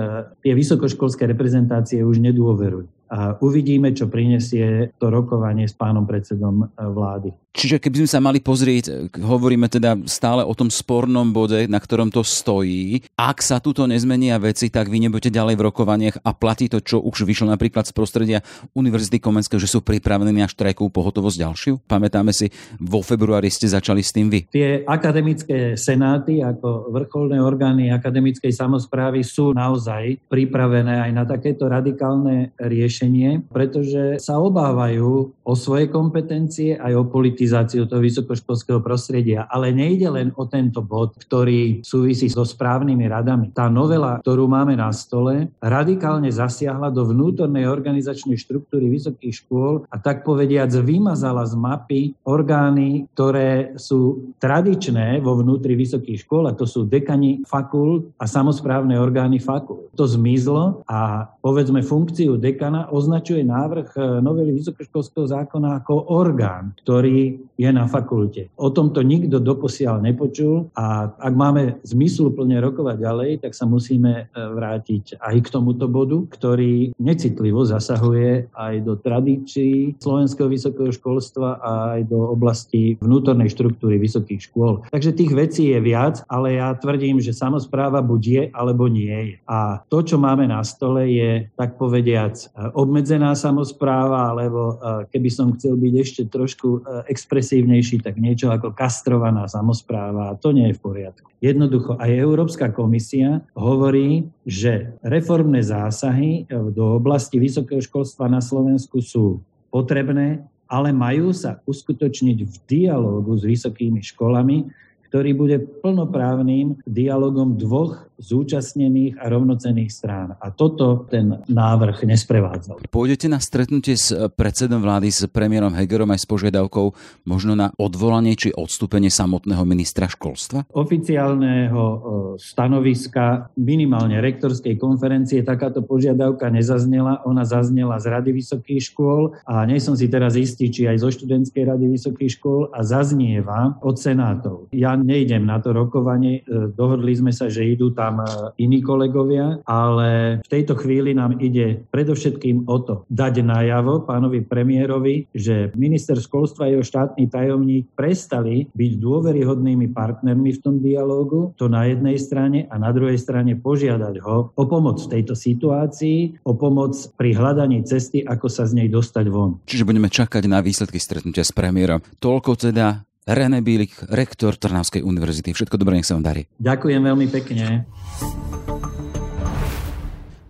tie 0.47 0.55
vysokoškolské 0.55 1.27
reprezentácie 1.27 1.72
už 2.05 2.21
nedôverujú 2.21 2.93
a 3.13 3.37
uvidíme, 3.45 3.93
čo 3.93 4.09
prinesie 4.09 4.97
to 4.97 5.13
rokovanie 5.13 5.69
s 5.69 5.77
pánom 5.77 6.09
predsedom 6.09 6.65
e, 6.65 6.67
vlády. 6.81 7.29
Čiže 7.53 7.79
keby 7.79 8.05
sme 8.05 8.11
sa 8.11 8.21
mali 8.25 8.41
pozrieť, 8.41 9.13
hovoríme 9.21 9.69
teda 9.69 9.97
stále 10.09 10.41
o 10.41 10.57
tom 10.57 10.73
spornom 10.73 11.37
bode, 11.37 11.69
na 11.69 11.77
ktorom 11.77 12.09
to 12.09 12.25
stojí. 12.25 13.05
Ak 13.13 13.45
sa 13.45 13.61
tuto 13.61 13.85
nezmenia 13.85 14.41
veci, 14.41 14.73
tak 14.73 14.89
vy 14.89 15.05
nebudete 15.05 15.29
ďalej 15.29 15.61
v 15.61 15.65
rokovaniach 15.69 16.17
a 16.25 16.33
platí 16.33 16.73
to, 16.73 16.81
čo 16.81 17.05
už 17.05 17.29
vyšlo 17.29 17.53
napríklad 17.53 17.85
z 17.85 17.93
prostredia 17.93 18.39
Univerzity 18.73 19.21
Komenského, 19.21 19.61
že 19.61 19.69
sú 19.69 19.85
pripravení 19.85 20.33
na 20.33 20.49
štrajkovú 20.49 20.89
pohotovosť 20.89 21.37
ďalšiu? 21.37 21.73
Pamätáme 21.85 22.33
si, 22.33 22.49
vo 22.81 23.05
februári 23.05 23.53
ste 23.53 23.69
začali 23.69 24.01
s 24.01 24.17
tým 24.17 24.33
vy. 24.33 24.49
Tie 24.49 24.89
akademické 24.89 25.77
senáty 25.77 26.41
ako 26.41 26.89
vrcholné 26.89 27.37
orgány 27.37 27.93
akademickej 27.93 28.51
samozprávy 28.51 29.21
sú 29.21 29.53
naozaj 29.53 30.25
pripravené 30.33 31.05
aj 31.05 31.11
na 31.13 31.25
takéto 31.29 31.69
radikálne 31.69 32.57
riešenie 32.57 33.53
pretože 33.53 34.19
sa 34.23 34.39
obávajú 34.39 35.37
o 35.43 35.53
svoje 35.55 35.91
kompetencie 35.91 36.79
aj 36.79 36.93
o 36.97 37.05
politizáciu 37.43 37.91
toho 37.91 37.99
vysokoškolského 37.99 38.79
prostredia. 38.79 39.51
Ale 39.51 39.75
nejde 39.75 40.07
len 40.07 40.31
o 40.39 40.47
tento 40.47 40.79
bod, 40.79 41.19
ktorý 41.19 41.83
súvisí 41.83 42.31
so 42.31 42.47
správnymi 42.47 43.11
radami. 43.11 43.51
Tá 43.51 43.67
novela, 43.67 44.23
ktorú 44.23 44.47
máme 44.47 44.79
na 44.79 44.95
stole, 44.95 45.51
radikálne 45.59 46.31
zasiahla 46.31 46.95
do 46.95 47.03
vnútornej 47.03 47.67
organizačnej 47.67 48.39
štruktúry 48.39 48.87
vysokých 48.95 49.43
škôl 49.43 49.83
a 49.91 49.99
tak 49.99 50.23
povediac 50.23 50.71
vymazala 50.87 51.43
z 51.43 51.59
mapy 51.59 52.03
orgány, 52.23 53.11
ktoré 53.19 53.75
sú 53.75 54.31
tradičné 54.39 55.19
vo 55.19 55.35
vnútri 55.43 55.75
vysokých 55.75 56.23
škôl 56.23 56.47
a 56.47 56.55
to 56.55 56.63
sú 56.63 56.87
dekani 56.87 57.43
fakult 57.43 58.07
a 58.23 58.31
samozprávne 58.31 58.95
orgány 58.95 59.43
fakult. 59.43 59.91
To 59.99 60.07
zmizlo 60.07 60.87
a 60.87 61.27
povedzme 61.43 61.83
funkciu 61.83 62.39
dekana 62.39 62.87
označuje 62.95 63.43
návrh 63.43 64.23
novely 64.23 64.55
vysokoškolského 64.55 65.27
zákona 65.27 65.83
ako 65.83 66.15
orgán, 66.15 66.79
ktorý 66.87 67.32
je 67.57 67.71
na 67.71 67.87
fakulte. 67.87 68.51
O 68.59 68.73
tomto 68.73 69.05
nikto 69.07 69.39
doposiaľ 69.39 70.03
nepočul 70.03 70.73
a 70.75 71.13
ak 71.13 71.35
máme 71.35 71.79
zmysluplne 71.87 72.59
rokovať 72.59 72.97
ďalej, 72.99 73.31
tak 73.47 73.53
sa 73.55 73.69
musíme 73.69 74.13
e, 74.13 74.25
vrátiť 74.35 75.21
aj 75.21 75.37
k 75.43 75.49
tomuto 75.53 75.87
bodu, 75.87 76.25
ktorý 76.33 76.97
necitlivo 76.99 77.63
zasahuje 77.63 78.51
aj 78.53 78.75
do 78.83 78.99
tradícií 78.99 79.97
slovenského 80.03 80.49
vysokého 80.49 80.91
školstva 80.91 81.63
a 81.63 81.73
aj 81.99 82.11
do 82.11 82.19
oblasti 82.33 82.97
vnútornej 82.99 83.53
štruktúry 83.53 84.01
vysokých 84.01 84.51
škôl. 84.51 84.83
Takže 84.91 85.15
tých 85.15 85.33
vecí 85.33 85.71
je 85.71 85.79
viac, 85.79 86.25
ale 86.27 86.59
ja 86.59 86.75
tvrdím, 86.75 87.23
že 87.23 87.37
samozpráva 87.37 88.03
buď 88.03 88.23
je 88.23 88.43
alebo 88.53 88.89
nie 88.89 89.13
je. 89.13 89.37
A 89.47 89.83
to, 89.87 90.03
čo 90.03 90.17
máme 90.19 90.49
na 90.49 90.65
stole, 90.67 91.07
je 91.09 91.47
tak 91.55 91.77
povediac 91.77 92.35
obmedzená 92.75 93.37
samozpráva, 93.37 94.33
alebo 94.33 94.79
keby 95.13 95.29
som 95.29 95.55
chcel 95.57 95.77
byť 95.79 95.95
ešte 95.95 96.23
trošku 96.29 96.83
expresívnejší, 97.23 98.03
tak 98.03 98.19
niečo 98.19 98.51
ako 98.51 98.75
kastrovaná 98.75 99.47
samozpráva. 99.47 100.35
To 100.43 100.51
nie 100.51 100.75
je 100.75 100.77
v 100.77 100.83
poriadku. 100.83 101.31
Jednoducho 101.39 101.95
aj 102.03 102.11
Európska 102.11 102.75
komisia 102.75 103.47
hovorí, 103.55 104.27
že 104.43 104.91
reformné 105.07 105.63
zásahy 105.63 106.51
do 106.51 106.99
oblasti 106.99 107.39
vysokého 107.39 107.79
školstva 107.79 108.27
na 108.27 108.43
Slovensku 108.43 108.99
sú 108.99 109.39
potrebné, 109.71 110.43
ale 110.67 110.91
majú 110.91 111.31
sa 111.31 111.63
uskutočniť 111.63 112.39
v 112.43 112.55
dialógu 112.67 113.39
s 113.39 113.47
vysokými 113.47 114.03
školami, 114.03 114.67
ktorý 115.07 115.31
bude 115.37 115.57
plnoprávnym 115.85 116.81
dialogom 116.89 117.55
dvoch 117.55 118.09
zúčastnených 118.23 119.19
a 119.19 119.27
rovnocených 119.29 119.91
strán. 119.91 120.39
A 120.39 120.55
toto 120.55 121.05
ten 121.11 121.43
návrh 121.51 122.07
nesprevádzal. 122.07 122.87
Pôjdete 122.89 123.27
na 123.27 123.43
stretnutie 123.43 123.99
s 123.99 124.15
predsedom 124.39 124.79
vlády, 124.79 125.11
s 125.11 125.27
premiérom 125.27 125.75
Hegerom 125.75 126.09
aj 126.15 126.23
s 126.23 126.27
požiadavkou 126.31 126.95
možno 127.27 127.59
na 127.59 127.75
odvolanie 127.77 128.39
či 128.39 128.55
odstúpenie 128.55 129.11
samotného 129.11 129.67
ministra 129.67 130.07
školstva? 130.07 130.71
Oficiálneho 130.71 131.83
e, 131.83 131.97
stanoviska 132.39 133.51
minimálne 133.59 134.23
rektorskej 134.23 134.79
konferencie 134.79 135.43
takáto 135.43 135.83
požiadavka 135.83 136.49
nezaznela. 136.49 137.21
Ona 137.27 137.43
zaznela 137.43 137.99
z 137.99 138.07
Rady 138.13 138.31
vysokých 138.31 138.93
škôl 138.93 139.35
a 139.49 139.67
nie 139.67 139.83
som 139.83 139.99
si 139.99 140.07
teraz 140.07 140.39
istý, 140.39 140.69
či 140.69 140.87
aj 140.87 141.03
zo 141.03 141.11
študentskej 141.11 141.65
rady 141.65 141.89
vysokých 141.89 142.39
škôl 142.39 142.69
a 142.71 142.85
zaznieva 142.85 143.81
od 143.81 143.97
senátov. 143.97 144.69
Ja 144.71 144.95
nejdem 144.95 145.49
na 145.49 145.59
to 145.59 145.73
rokovanie, 145.73 146.45
e, 146.45 146.69
dohodli 146.73 147.17
sme 147.17 147.33
sa, 147.33 147.49
že 147.49 147.65
idú 147.65 147.97
tam 147.97 148.12
tam 148.13 148.21
e, 148.21 148.29
iní 148.61 148.85
kolegovia, 148.85 149.65
ale 149.65 150.41
v 150.45 150.49
tejto 150.53 150.77
chvíli 150.77 151.17
nám 151.17 151.41
ide 151.41 151.81
predovšetkým 151.89 152.69
o 152.69 152.77
to 152.85 152.95
dať 153.09 153.41
najavo 153.41 154.05
pánovi 154.05 154.45
premiérovi, 154.45 155.33
že 155.33 155.73
minister 155.73 156.21
školstva 156.21 156.69
a 156.69 156.71
jeho 156.77 156.85
štátny 156.85 157.33
tajomník 157.33 157.89
prestali 157.97 158.69
byť 158.77 158.93
dôveryhodnými 159.01 159.89
partnermi 159.97 160.51
v 160.53 160.61
tom 160.61 160.77
dialógu, 160.85 161.57
to 161.57 161.73
na 161.73 161.89
jednej 161.89 162.21
strane 162.21 162.69
a 162.69 162.77
na 162.77 162.93
druhej 162.93 163.17
strane 163.17 163.57
požiadať 163.57 164.21
ho 164.21 164.53
o 164.53 164.65
pomoc 164.69 165.01
v 165.01 165.19
tejto 165.19 165.33
situácii, 165.33 166.45
o 166.45 166.53
pomoc 166.53 166.93
pri 167.17 167.33
hľadaní 167.33 167.81
cesty, 167.89 168.21
ako 168.21 168.53
sa 168.53 168.69
z 168.69 168.85
nej 168.85 168.89
dostať 168.93 169.27
von. 169.33 169.63
Čiže 169.65 169.89
budeme 169.89 170.13
čakať 170.13 170.45
na 170.45 170.61
výsledky 170.61 171.01
stretnutia 171.01 171.47
s 171.47 171.55
premiérom. 171.55 172.05
Toľko 172.21 172.59
teda 172.59 173.07
René 173.23 173.63
Bílik, 173.63 173.95
rektor 174.11 174.59
Trnavskej 174.59 175.07
univerzity. 175.07 175.55
Všetko 175.55 175.79
dobré, 175.79 175.99
nech 175.99 176.09
sa 176.09 176.19
vám 176.19 176.27
darí. 176.27 176.43
Ďakujem 176.59 177.01
veľmi 177.07 177.27
pekne 177.31 177.87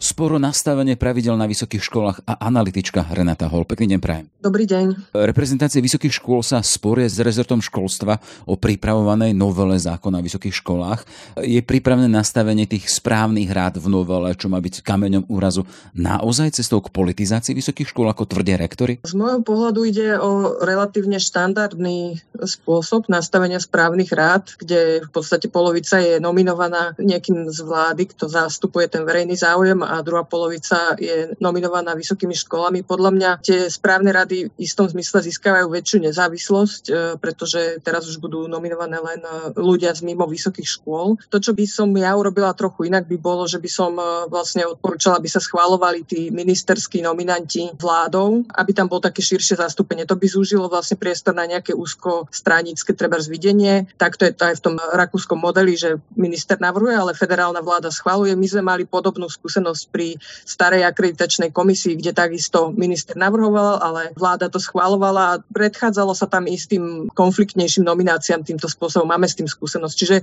sporo 0.03 0.43
nastavenie 0.43 0.99
pravidel 0.99 1.39
na 1.39 1.47
vysokých 1.47 1.87
školách 1.87 2.19
a 2.27 2.43
analytička 2.51 3.07
Renata 3.15 3.47
Hol. 3.47 3.63
Pekný 3.63 3.95
deň 3.95 4.01
prajem. 4.03 4.27
Dobrý 4.43 4.67
deň. 4.67 5.15
Reprezentácie 5.15 5.79
vysokých 5.79 6.19
škôl 6.19 6.43
sa 6.43 6.59
sporie 6.59 7.07
s 7.07 7.23
rezortom 7.23 7.63
školstva 7.63 8.19
o 8.51 8.59
pripravovanej 8.59 9.31
novele 9.31 9.79
zákona 9.79 10.19
o 10.19 10.27
vysokých 10.27 10.59
školách. 10.59 11.07
Je 11.47 11.63
pripravené 11.63 12.11
nastavenie 12.11 12.67
tých 12.67 12.91
správnych 12.91 13.47
rád 13.55 13.79
v 13.79 13.87
novele, 13.87 14.35
čo 14.35 14.51
má 14.51 14.59
byť 14.59 14.83
kameňom 14.83 15.31
úrazu, 15.31 15.63
naozaj 15.95 16.59
cestou 16.59 16.83
k 16.83 16.91
politizácii 16.91 17.55
vysokých 17.55 17.95
škôl, 17.95 18.11
ako 18.11 18.27
tvrdia 18.27 18.59
rektory? 18.59 18.99
Z 19.07 19.15
môjho 19.15 19.47
pohľadu 19.47 19.87
ide 19.87 20.19
o 20.19 20.59
relatívne 20.59 21.23
štandardný 21.23 22.19
spôsob 22.43 23.07
nastavenia 23.07 23.63
správnych 23.63 24.11
rád, 24.11 24.59
kde 24.59 25.07
v 25.07 25.11
podstate 25.15 25.47
polovica 25.47 26.03
je 26.03 26.19
nominovaná 26.19 26.99
niekým 26.99 27.47
z 27.55 27.63
vlády, 27.63 28.11
kto 28.11 28.27
zastupuje 28.27 28.91
ten 28.91 29.07
verejný 29.07 29.39
záujem 29.39 29.92
a 29.93 30.01
druhá 30.01 30.25
polovica 30.25 30.97
je 30.97 31.37
nominovaná 31.37 31.93
vysokými 31.93 32.33
školami. 32.33 32.81
Podľa 32.81 33.11
mňa 33.13 33.31
tie 33.45 33.69
správne 33.69 34.09
rady 34.09 34.49
v 34.49 34.53
istom 34.57 34.89
zmysle 34.89 35.21
získavajú 35.21 35.69
väčšiu 35.69 36.09
nezávislosť, 36.09 36.83
e, 36.89 36.93
pretože 37.21 37.85
teraz 37.85 38.09
už 38.09 38.17
budú 38.17 38.49
nominované 38.49 38.97
len 38.97 39.21
e, 39.21 39.53
ľudia 39.61 39.93
z 39.93 40.09
mimo 40.09 40.25
vysokých 40.25 40.81
škôl. 40.81 41.21
To, 41.29 41.37
čo 41.37 41.53
by 41.53 41.69
som 41.69 41.93
ja 41.93 42.17
urobila 42.17 42.57
trochu 42.57 42.89
inak, 42.89 43.05
by 43.05 43.21
bolo, 43.21 43.45
že 43.45 43.61
by 43.61 43.69
som 43.69 43.93
e, 44.01 44.33
vlastne 44.33 44.65
odporúčala, 44.65 45.21
aby 45.21 45.29
sa 45.29 45.45
schválovali 45.45 46.09
tí 46.09 46.33
ministerskí 46.33 47.05
nominanti 47.05 47.69
vládou, 47.77 48.49
aby 48.57 48.73
tam 48.73 48.89
bolo 48.89 49.05
také 49.05 49.21
širšie 49.21 49.61
zastúpenie. 49.61 50.09
To 50.09 50.17
by 50.17 50.25
zúžilo 50.25 50.73
vlastne 50.73 50.97
priestor 50.97 51.37
na 51.37 51.45
nejaké 51.45 51.77
úzko 51.77 52.33
stranické 52.33 52.97
treba 52.97 53.21
zvidenie. 53.21 53.93
Takto 54.01 54.25
je 54.25 54.33
to 54.33 54.49
aj 54.49 54.57
v 54.57 54.65
tom 54.65 54.75
rakúskom 54.81 55.37
modeli, 55.37 55.77
že 55.77 56.01
minister 56.17 56.57
navrhuje, 56.57 56.97
ale 56.97 57.13
federálna 57.13 57.61
vláda 57.61 57.93
schváluje. 57.93 58.33
My 58.33 58.49
sme 58.49 58.63
mali 58.65 58.89
podobnú 58.89 59.29
skúsenosť 59.29 59.82
pri 59.89 60.19
starej 60.47 60.87
akreditačnej 60.87 61.51
komisii, 61.51 61.99
kde 61.99 62.13
takisto 62.13 62.71
minister 62.75 63.19
navrhoval, 63.19 63.81
ale 63.83 64.01
vláda 64.15 64.53
to 64.53 64.63
schválovala 64.63 65.23
a 65.37 65.41
predchádzalo 65.53 66.13
sa 66.13 66.27
tam 66.29 66.47
istým 66.47 67.09
konfliktnejším 67.13 67.87
nomináciám 67.87 68.47
týmto 68.47 68.69
spôsobom. 68.69 69.09
Máme 69.09 69.27
s 69.27 69.39
tým 69.39 69.49
skúsenosť. 69.49 69.95
Čiže 69.97 70.17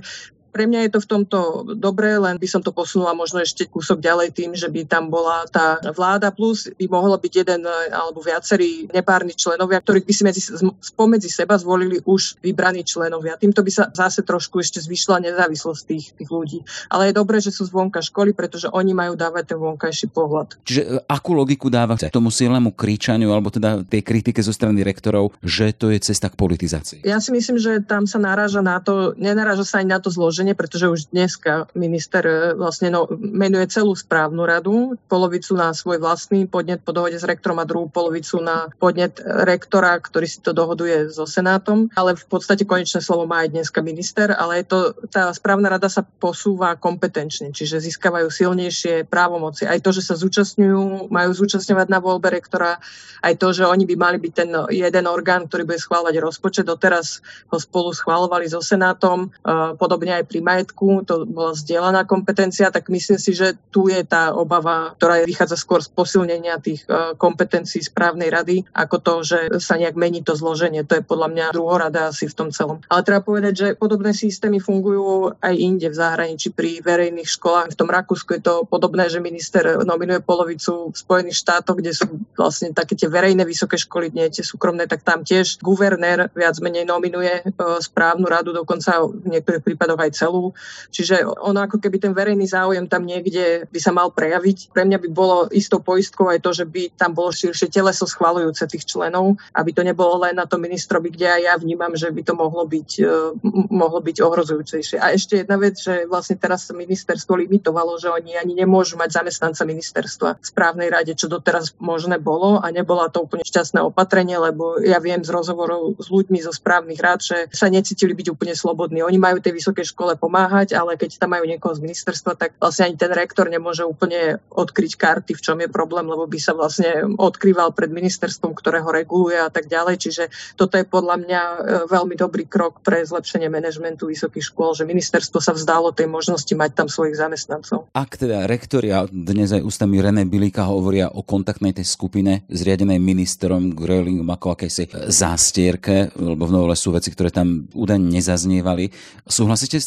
pre 0.50 0.66
mňa 0.66 0.86
je 0.86 0.90
to 0.92 1.00
v 1.00 1.10
tomto 1.10 1.38
dobré, 1.78 2.18
len 2.18 2.36
by 2.36 2.48
som 2.50 2.60
to 2.60 2.74
posunula 2.74 3.14
možno 3.14 3.40
ešte 3.40 3.70
kúsok 3.70 4.02
ďalej 4.02 4.34
tým, 4.34 4.50
že 4.52 4.66
by 4.66 4.84
tam 4.84 5.08
bola 5.08 5.46
tá 5.48 5.78
vláda 5.94 6.34
plus 6.34 6.68
by 6.74 6.86
mohlo 6.90 7.16
byť 7.16 7.32
jeden 7.32 7.62
alebo 7.90 8.20
viacerí 8.20 8.90
nepárni 8.90 9.32
členovia, 9.34 9.80
ktorých 9.80 10.06
by 10.06 10.12
si 10.12 10.22
medzi, 10.26 10.42
spomedzi 10.82 11.30
seba 11.30 11.56
zvolili 11.56 12.02
už 12.04 12.42
vybraní 12.42 12.82
členovia. 12.86 13.38
Týmto 13.38 13.62
by 13.62 13.70
sa 13.70 13.84
zase 13.90 14.26
trošku 14.26 14.60
ešte 14.60 14.82
zvyšila 14.82 15.22
nezávislosť 15.24 15.82
tých, 15.86 16.06
tých 16.16 16.30
ľudí. 16.30 16.64
Ale 16.90 17.10
je 17.10 17.18
dobré, 17.20 17.38
že 17.38 17.54
sú 17.54 17.68
zvonka 17.68 18.02
školy, 18.02 18.32
pretože 18.32 18.66
oni 18.72 18.92
majú 18.96 19.14
dávať 19.14 19.54
ten 19.54 19.58
vonkajší 19.60 20.10
pohľad. 20.10 20.56
Čiže 20.66 20.82
e, 20.82 20.88
akú 21.06 21.36
logiku 21.36 21.68
dáva 21.68 21.94
tomu 22.10 22.32
silnému 22.32 22.72
kričaniu 22.72 23.30
alebo 23.30 23.52
teda 23.52 23.84
tej 23.84 24.00
kritike 24.00 24.40
zo 24.40 24.50
strany 24.56 24.80
rektorov, 24.80 25.36
že 25.44 25.76
to 25.76 25.92
je 25.92 26.00
cesta 26.00 26.32
k 26.32 26.38
politizácii? 26.40 27.00
Ja 27.04 27.20
si 27.20 27.30
myslím, 27.30 27.60
že 27.60 27.84
tam 27.84 28.08
sa 28.08 28.16
naráža 28.16 28.64
na 28.64 28.80
to, 28.80 29.12
nenaráža 29.20 29.68
sa 29.68 29.84
ani 29.84 29.92
na 29.92 30.00
to 30.00 30.08
zloženie 30.08 30.39
zloženie, 30.40 30.56
pretože 30.56 30.88
už 30.88 31.00
dneska 31.12 31.68
minister 31.76 32.56
vlastne 32.56 32.88
no, 32.88 33.04
menuje 33.12 33.68
celú 33.68 33.92
správnu 33.92 34.48
radu, 34.48 34.96
polovicu 35.04 35.52
na 35.52 35.76
svoj 35.76 36.00
vlastný 36.00 36.48
podnet 36.48 36.80
po 36.80 36.96
dohode 36.96 37.20
s 37.20 37.28
rektorom 37.28 37.60
a 37.60 37.68
druhú 37.68 37.92
polovicu 37.92 38.40
na 38.40 38.72
podnet 38.80 39.20
rektora, 39.20 40.00
ktorý 40.00 40.24
si 40.24 40.40
to 40.40 40.56
dohoduje 40.56 41.12
so 41.12 41.28
Senátom. 41.28 41.92
Ale 41.92 42.16
v 42.16 42.24
podstate 42.24 42.64
konečné 42.64 43.04
slovo 43.04 43.28
má 43.28 43.44
aj 43.44 43.52
dneska 43.52 43.84
minister, 43.84 44.32
ale 44.32 44.64
je 44.64 44.72
to, 44.72 44.78
tá 45.12 45.28
správna 45.36 45.76
rada 45.76 45.92
sa 45.92 46.08
posúva 46.08 46.72
kompetenčne, 46.80 47.52
čiže 47.52 47.84
získavajú 47.84 48.32
silnejšie 48.32 49.04
právomoci. 49.12 49.68
Aj 49.68 49.76
to, 49.76 49.92
že 49.92 50.08
sa 50.08 50.16
zúčastňujú, 50.16 51.12
majú 51.12 51.30
zúčastňovať 51.36 51.86
na 51.92 52.00
voľbe 52.00 52.32
rektora, 52.32 52.80
aj 53.20 53.36
to, 53.36 53.52
že 53.52 53.68
oni 53.68 53.84
by 53.84 53.94
mali 54.00 54.16
byť 54.16 54.32
ten 54.32 54.48
jeden 54.72 55.04
orgán, 55.04 55.44
ktorý 55.44 55.68
bude 55.68 55.76
schváľovať 55.76 56.16
rozpočet. 56.16 56.64
Doteraz 56.64 57.20
ho 57.52 57.60
spolu 57.60 57.92
schválovali 57.92 58.48
so 58.48 58.64
Senátom, 58.64 59.28
e, 59.28 59.76
podobne 59.76 60.16
aj 60.16 60.29
pri 60.30 60.38
majetku, 60.38 61.02
to 61.02 61.26
bola 61.26 61.58
zdieľaná 61.58 62.06
kompetencia, 62.06 62.70
tak 62.70 62.86
myslím 62.86 63.18
si, 63.18 63.34
že 63.34 63.58
tu 63.74 63.90
je 63.90 63.98
tá 64.06 64.30
obava, 64.30 64.94
ktorá 64.94 65.26
vychádza 65.26 65.58
skôr 65.58 65.82
z 65.82 65.90
posilnenia 65.90 66.62
tých 66.62 66.86
e, 66.86 67.18
kompetencií 67.18 67.82
správnej 67.82 68.30
rady, 68.30 68.62
ako 68.70 68.96
to, 69.02 69.14
že 69.26 69.38
sa 69.58 69.74
nejak 69.74 69.98
mení 69.98 70.22
to 70.22 70.38
zloženie. 70.38 70.86
To 70.86 71.02
je 71.02 71.02
podľa 71.02 71.28
mňa 71.34 71.46
druhorada 71.50 72.14
asi 72.14 72.30
v 72.30 72.36
tom 72.38 72.48
celom. 72.54 72.78
Ale 72.86 73.02
treba 73.02 73.26
povedať, 73.26 73.52
že 73.58 73.66
podobné 73.74 74.14
systémy 74.14 74.62
fungujú 74.62 75.34
aj 75.42 75.54
inde 75.58 75.90
v 75.90 75.98
zahraničí 75.98 76.54
pri 76.54 76.78
verejných 76.78 77.26
školách. 77.26 77.74
V 77.74 77.78
tom 77.82 77.90
Rakúsku 77.90 78.38
je 78.38 78.42
to 78.46 78.54
podobné, 78.70 79.10
že 79.10 79.18
minister 79.18 79.82
nominuje 79.82 80.22
polovicu 80.22 80.94
v 80.94 80.96
Spojených 80.96 81.42
štátoch, 81.42 81.82
kde 81.82 81.90
sú 81.90 82.06
vlastne 82.38 82.70
také 82.70 82.94
tie 82.94 83.10
verejné 83.10 83.42
vysoké 83.42 83.74
školy, 83.74 84.14
nie 84.14 84.30
tie 84.30 84.46
súkromné, 84.46 84.86
tak 84.86 85.02
tam 85.02 85.26
tiež 85.26 85.58
guvernér 85.58 86.30
viac 86.36 86.54
menej 86.62 86.86
nominuje 86.86 87.42
e, 87.42 87.44
správnu 87.82 88.30
radu, 88.30 88.54
dokonca 88.54 89.02
v 89.02 89.26
niektorých 89.26 89.64
prípadoch 89.64 89.98
aj 89.98 90.10
celú. 90.20 90.52
Čiže 90.92 91.24
ono 91.24 91.64
ako 91.64 91.80
keby 91.80 91.96
ten 91.96 92.12
verejný 92.12 92.44
záujem 92.44 92.84
tam 92.84 93.08
niekde 93.08 93.64
by 93.72 93.80
sa 93.80 93.96
mal 93.96 94.12
prejaviť. 94.12 94.76
Pre 94.76 94.84
mňa 94.84 94.98
by 95.00 95.08
bolo 95.08 95.48
istou 95.56 95.80
poistkou 95.80 96.28
aj 96.28 96.44
to, 96.44 96.50
že 96.52 96.64
by 96.68 96.92
tam 96.92 97.16
bolo 97.16 97.32
širšie 97.32 97.72
teleso 97.72 98.04
schvalujúce 98.04 98.68
tých 98.68 98.84
členov, 98.84 99.40
aby 99.56 99.70
to 99.72 99.80
nebolo 99.80 100.20
len 100.20 100.36
na 100.36 100.44
to 100.44 100.60
ministrovi, 100.60 101.08
kde 101.08 101.26
aj 101.26 101.40
ja 101.40 101.54
vnímam, 101.56 101.96
že 101.96 102.12
by 102.12 102.22
to 102.26 102.34
mohlo 102.36 102.68
byť, 102.68 102.90
uh, 103.00 103.32
mohlo 103.72 104.04
byť 104.04 104.16
ohrozujúcejšie. 104.20 105.00
A 105.00 105.16
ešte 105.16 105.40
jedna 105.40 105.56
vec, 105.56 105.80
že 105.80 106.04
vlastne 106.04 106.36
teraz 106.36 106.68
ministerstvo 106.68 107.38
limitovalo, 107.38 107.96
že 107.96 108.12
oni 108.12 108.36
ani 108.36 108.52
nemôžu 108.58 109.00
mať 109.00 109.22
zamestnanca 109.22 109.62
ministerstva 109.64 110.28
v 110.42 110.44
správnej 110.44 110.88
rade, 110.92 111.12
čo 111.16 111.30
doteraz 111.30 111.72
možné 111.80 112.20
bolo 112.20 112.60
a 112.60 112.66
nebola 112.68 113.08
to 113.08 113.24
úplne 113.24 113.46
šťastné 113.46 113.80
opatrenie, 113.80 114.36
lebo 114.36 114.82
ja 114.82 114.98
viem 114.98 115.22
z 115.22 115.30
rozhovorov 115.30 115.96
s 115.96 116.10
ľuďmi 116.10 116.38
zo 116.42 116.52
správnych 116.52 117.00
rád, 117.00 117.20
že 117.22 117.36
sa 117.54 117.70
necítili 117.70 118.12
byť 118.12 118.26
úplne 118.34 118.54
slobodní. 118.54 119.00
Oni 119.06 119.16
majú 119.16 119.38
tej 119.38 119.56
vysokej 119.56 119.86
škole 119.86 120.09
pomáhať, 120.16 120.74
ale 120.78 120.96
keď 120.96 121.20
tam 121.20 121.36
majú 121.36 121.44
niekoho 121.44 121.74
z 121.76 121.84
ministerstva, 121.84 122.38
tak 122.38 122.56
vlastne 122.56 122.90
ani 122.90 122.96
ten 122.96 123.12
rektor 123.12 123.46
nemôže 123.50 123.84
úplne 123.84 124.40
odkryť 124.50 124.92
karty, 124.96 125.32
v 125.36 125.44
čom 125.44 125.58
je 125.60 125.68
problém, 125.68 126.06
lebo 126.06 126.24
by 126.26 126.38
sa 126.40 126.56
vlastne 126.56 127.04
odkrýval 127.18 127.74
pred 127.74 127.90
ministerstvom, 127.92 128.54
ktoré 128.54 128.80
ho 128.80 128.90
reguluje 128.90 129.38
a 129.38 129.52
tak 129.52 129.68
ďalej. 129.68 129.96
Čiže 130.00 130.24
toto 130.56 130.80
je 130.80 130.86
podľa 130.86 131.16
mňa 131.20 131.42
e, 131.42 131.56
veľmi 131.90 132.14
dobrý 132.16 132.46
krok 132.46 132.80
pre 132.80 133.02
zlepšenie 133.04 133.52
manažmentu 133.52 134.08
vysokých 134.08 134.50
škôl, 134.50 134.72
že 134.72 134.88
ministerstvo 134.88 135.38
sa 135.38 135.52
vzdalo 135.52 135.92
tej 135.92 136.08
možnosti 136.08 136.50
mať 136.50 136.70
tam 136.72 136.88
svojich 136.88 137.18
zamestnancov. 137.18 137.90
Ak 137.92 138.16
teda 138.16 138.46
rektori 138.48 138.94
a 138.94 139.04
dnes 139.10 139.50
aj 139.50 139.62
ústami 139.66 139.98
René 140.00 140.24
Bilika 140.24 140.64
hovoria 140.66 141.10
o 141.10 141.26
kontaktnej 141.26 141.74
tej 141.74 141.86
skupine 141.86 142.46
zriadenej 142.48 143.02
ministrom 143.02 143.74
Grölingom 143.74 144.28
ako 144.30 144.56
akejsi 144.56 145.10
zástierke, 145.10 146.14
lebo 146.16 146.46
v 146.46 146.54
novole 146.54 146.74
sú 146.78 146.94
veci, 146.94 147.10
ktoré 147.12 147.34
tam 147.34 147.66
údajne 147.74 148.20
nezaznievali. 148.20 148.92
Súhlasíte 149.26 149.82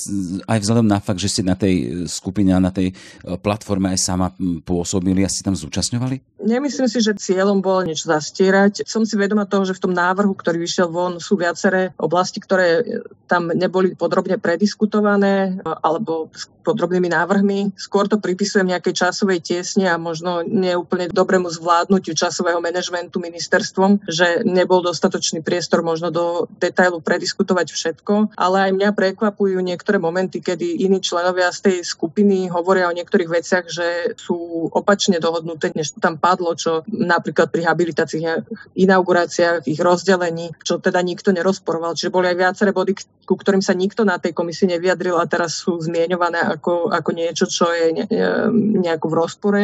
aj 0.47 0.59
vzhľadom 0.59 0.87
na 0.87 0.99
fakt, 0.99 1.21
že 1.21 1.29
ste 1.29 1.43
na 1.45 1.53
tej 1.53 2.05
skupine 2.09 2.53
a 2.55 2.63
na 2.63 2.73
tej 2.73 2.91
platforme 3.41 3.93
aj 3.93 3.99
sama 4.01 4.33
pôsobili 4.65 5.21
a 5.21 5.29
ste 5.31 5.45
tam 5.45 5.53
zúčastňovali? 5.53 6.32
Nemyslím 6.43 6.91
si, 6.91 6.99
že 6.99 7.15
cieľom 7.15 7.63
bolo 7.63 7.87
niečo 7.87 8.11
zastierať. 8.11 8.83
Som 8.83 9.07
si 9.07 9.15
vedoma 9.15 9.47
toho, 9.47 9.63
že 9.63 9.79
v 9.79 9.83
tom 9.89 9.93
návrhu, 9.95 10.35
ktorý 10.35 10.59
vyšiel 10.59 10.91
von, 10.91 11.23
sú 11.23 11.39
viaceré 11.39 11.95
oblasti, 11.95 12.43
ktoré 12.43 12.83
tam 13.31 13.49
neboli 13.49 13.95
podrobne 13.95 14.35
prediskutované 14.37 15.63
alebo 15.63 16.27
s 16.35 16.51
podrobnými 16.63 17.11
návrhmi. 17.11 17.75
Skôr 17.75 18.07
to 18.07 18.23
pripisujem 18.23 18.71
nejakej 18.71 18.95
časovej 18.95 19.43
tiesne 19.43 19.91
a 19.91 19.99
možno 19.99 20.41
neúplne 20.47 21.11
dobrému 21.11 21.51
zvládnutiu 21.51 22.15
časového 22.15 22.63
manažmentu 22.63 23.19
ministerstvom, 23.19 24.07
že 24.07 24.47
nebol 24.47 24.79
dostatočný 24.79 25.43
priestor 25.43 25.83
možno 25.83 26.09
do 26.09 26.47
detailu 26.57 27.03
prediskutovať 27.03 27.67
všetko, 27.75 28.39
ale 28.39 28.69
aj 28.69 28.71
mňa 28.79 28.89
prekvapujú 28.95 29.59
niektoré 29.59 29.99
momenty, 29.99 30.39
kedy 30.39 30.87
iní 30.87 31.03
členovia 31.03 31.51
z 31.51 31.59
tej 31.67 31.77
skupiny 31.83 32.47
hovoria 32.47 32.87
o 32.87 32.95
niektorých 32.95 33.29
veciach, 33.29 33.65
že 33.67 34.15
sú 34.15 34.71
opačne 34.71 35.19
dohodnuté, 35.19 35.75
než 35.75 35.91
tam 35.99 36.15
padlo, 36.15 36.32
čo 36.55 36.85
napríklad 36.87 37.49
pri 37.49 37.65
habilitáciách, 37.67 38.75
inauguráciách, 38.77 39.67
ich 39.69 39.79
rozdelení, 39.79 40.51
čo 40.63 40.79
teda 40.79 41.01
nikto 41.01 41.31
nerozporoval. 41.31 41.97
Čiže 41.97 42.13
boli 42.13 42.31
aj 42.31 42.37
viaceré 42.37 42.71
body, 42.71 42.93
ku 43.23 43.39
ktorým 43.39 43.63
sa 43.63 43.71
nikto 43.71 44.03
na 44.03 44.19
tej 44.19 44.35
komisii 44.35 44.75
nevyjadril 44.75 45.15
a 45.15 45.29
teraz 45.29 45.63
sú 45.63 45.79
zmieňované 45.79 46.43
ako, 46.59 46.91
ako 46.91 47.09
niečo, 47.15 47.47
čo 47.47 47.71
je 47.71 47.95
ne, 47.95 48.05
nejako 48.83 49.07
v 49.07 49.17
rozpore. 49.17 49.61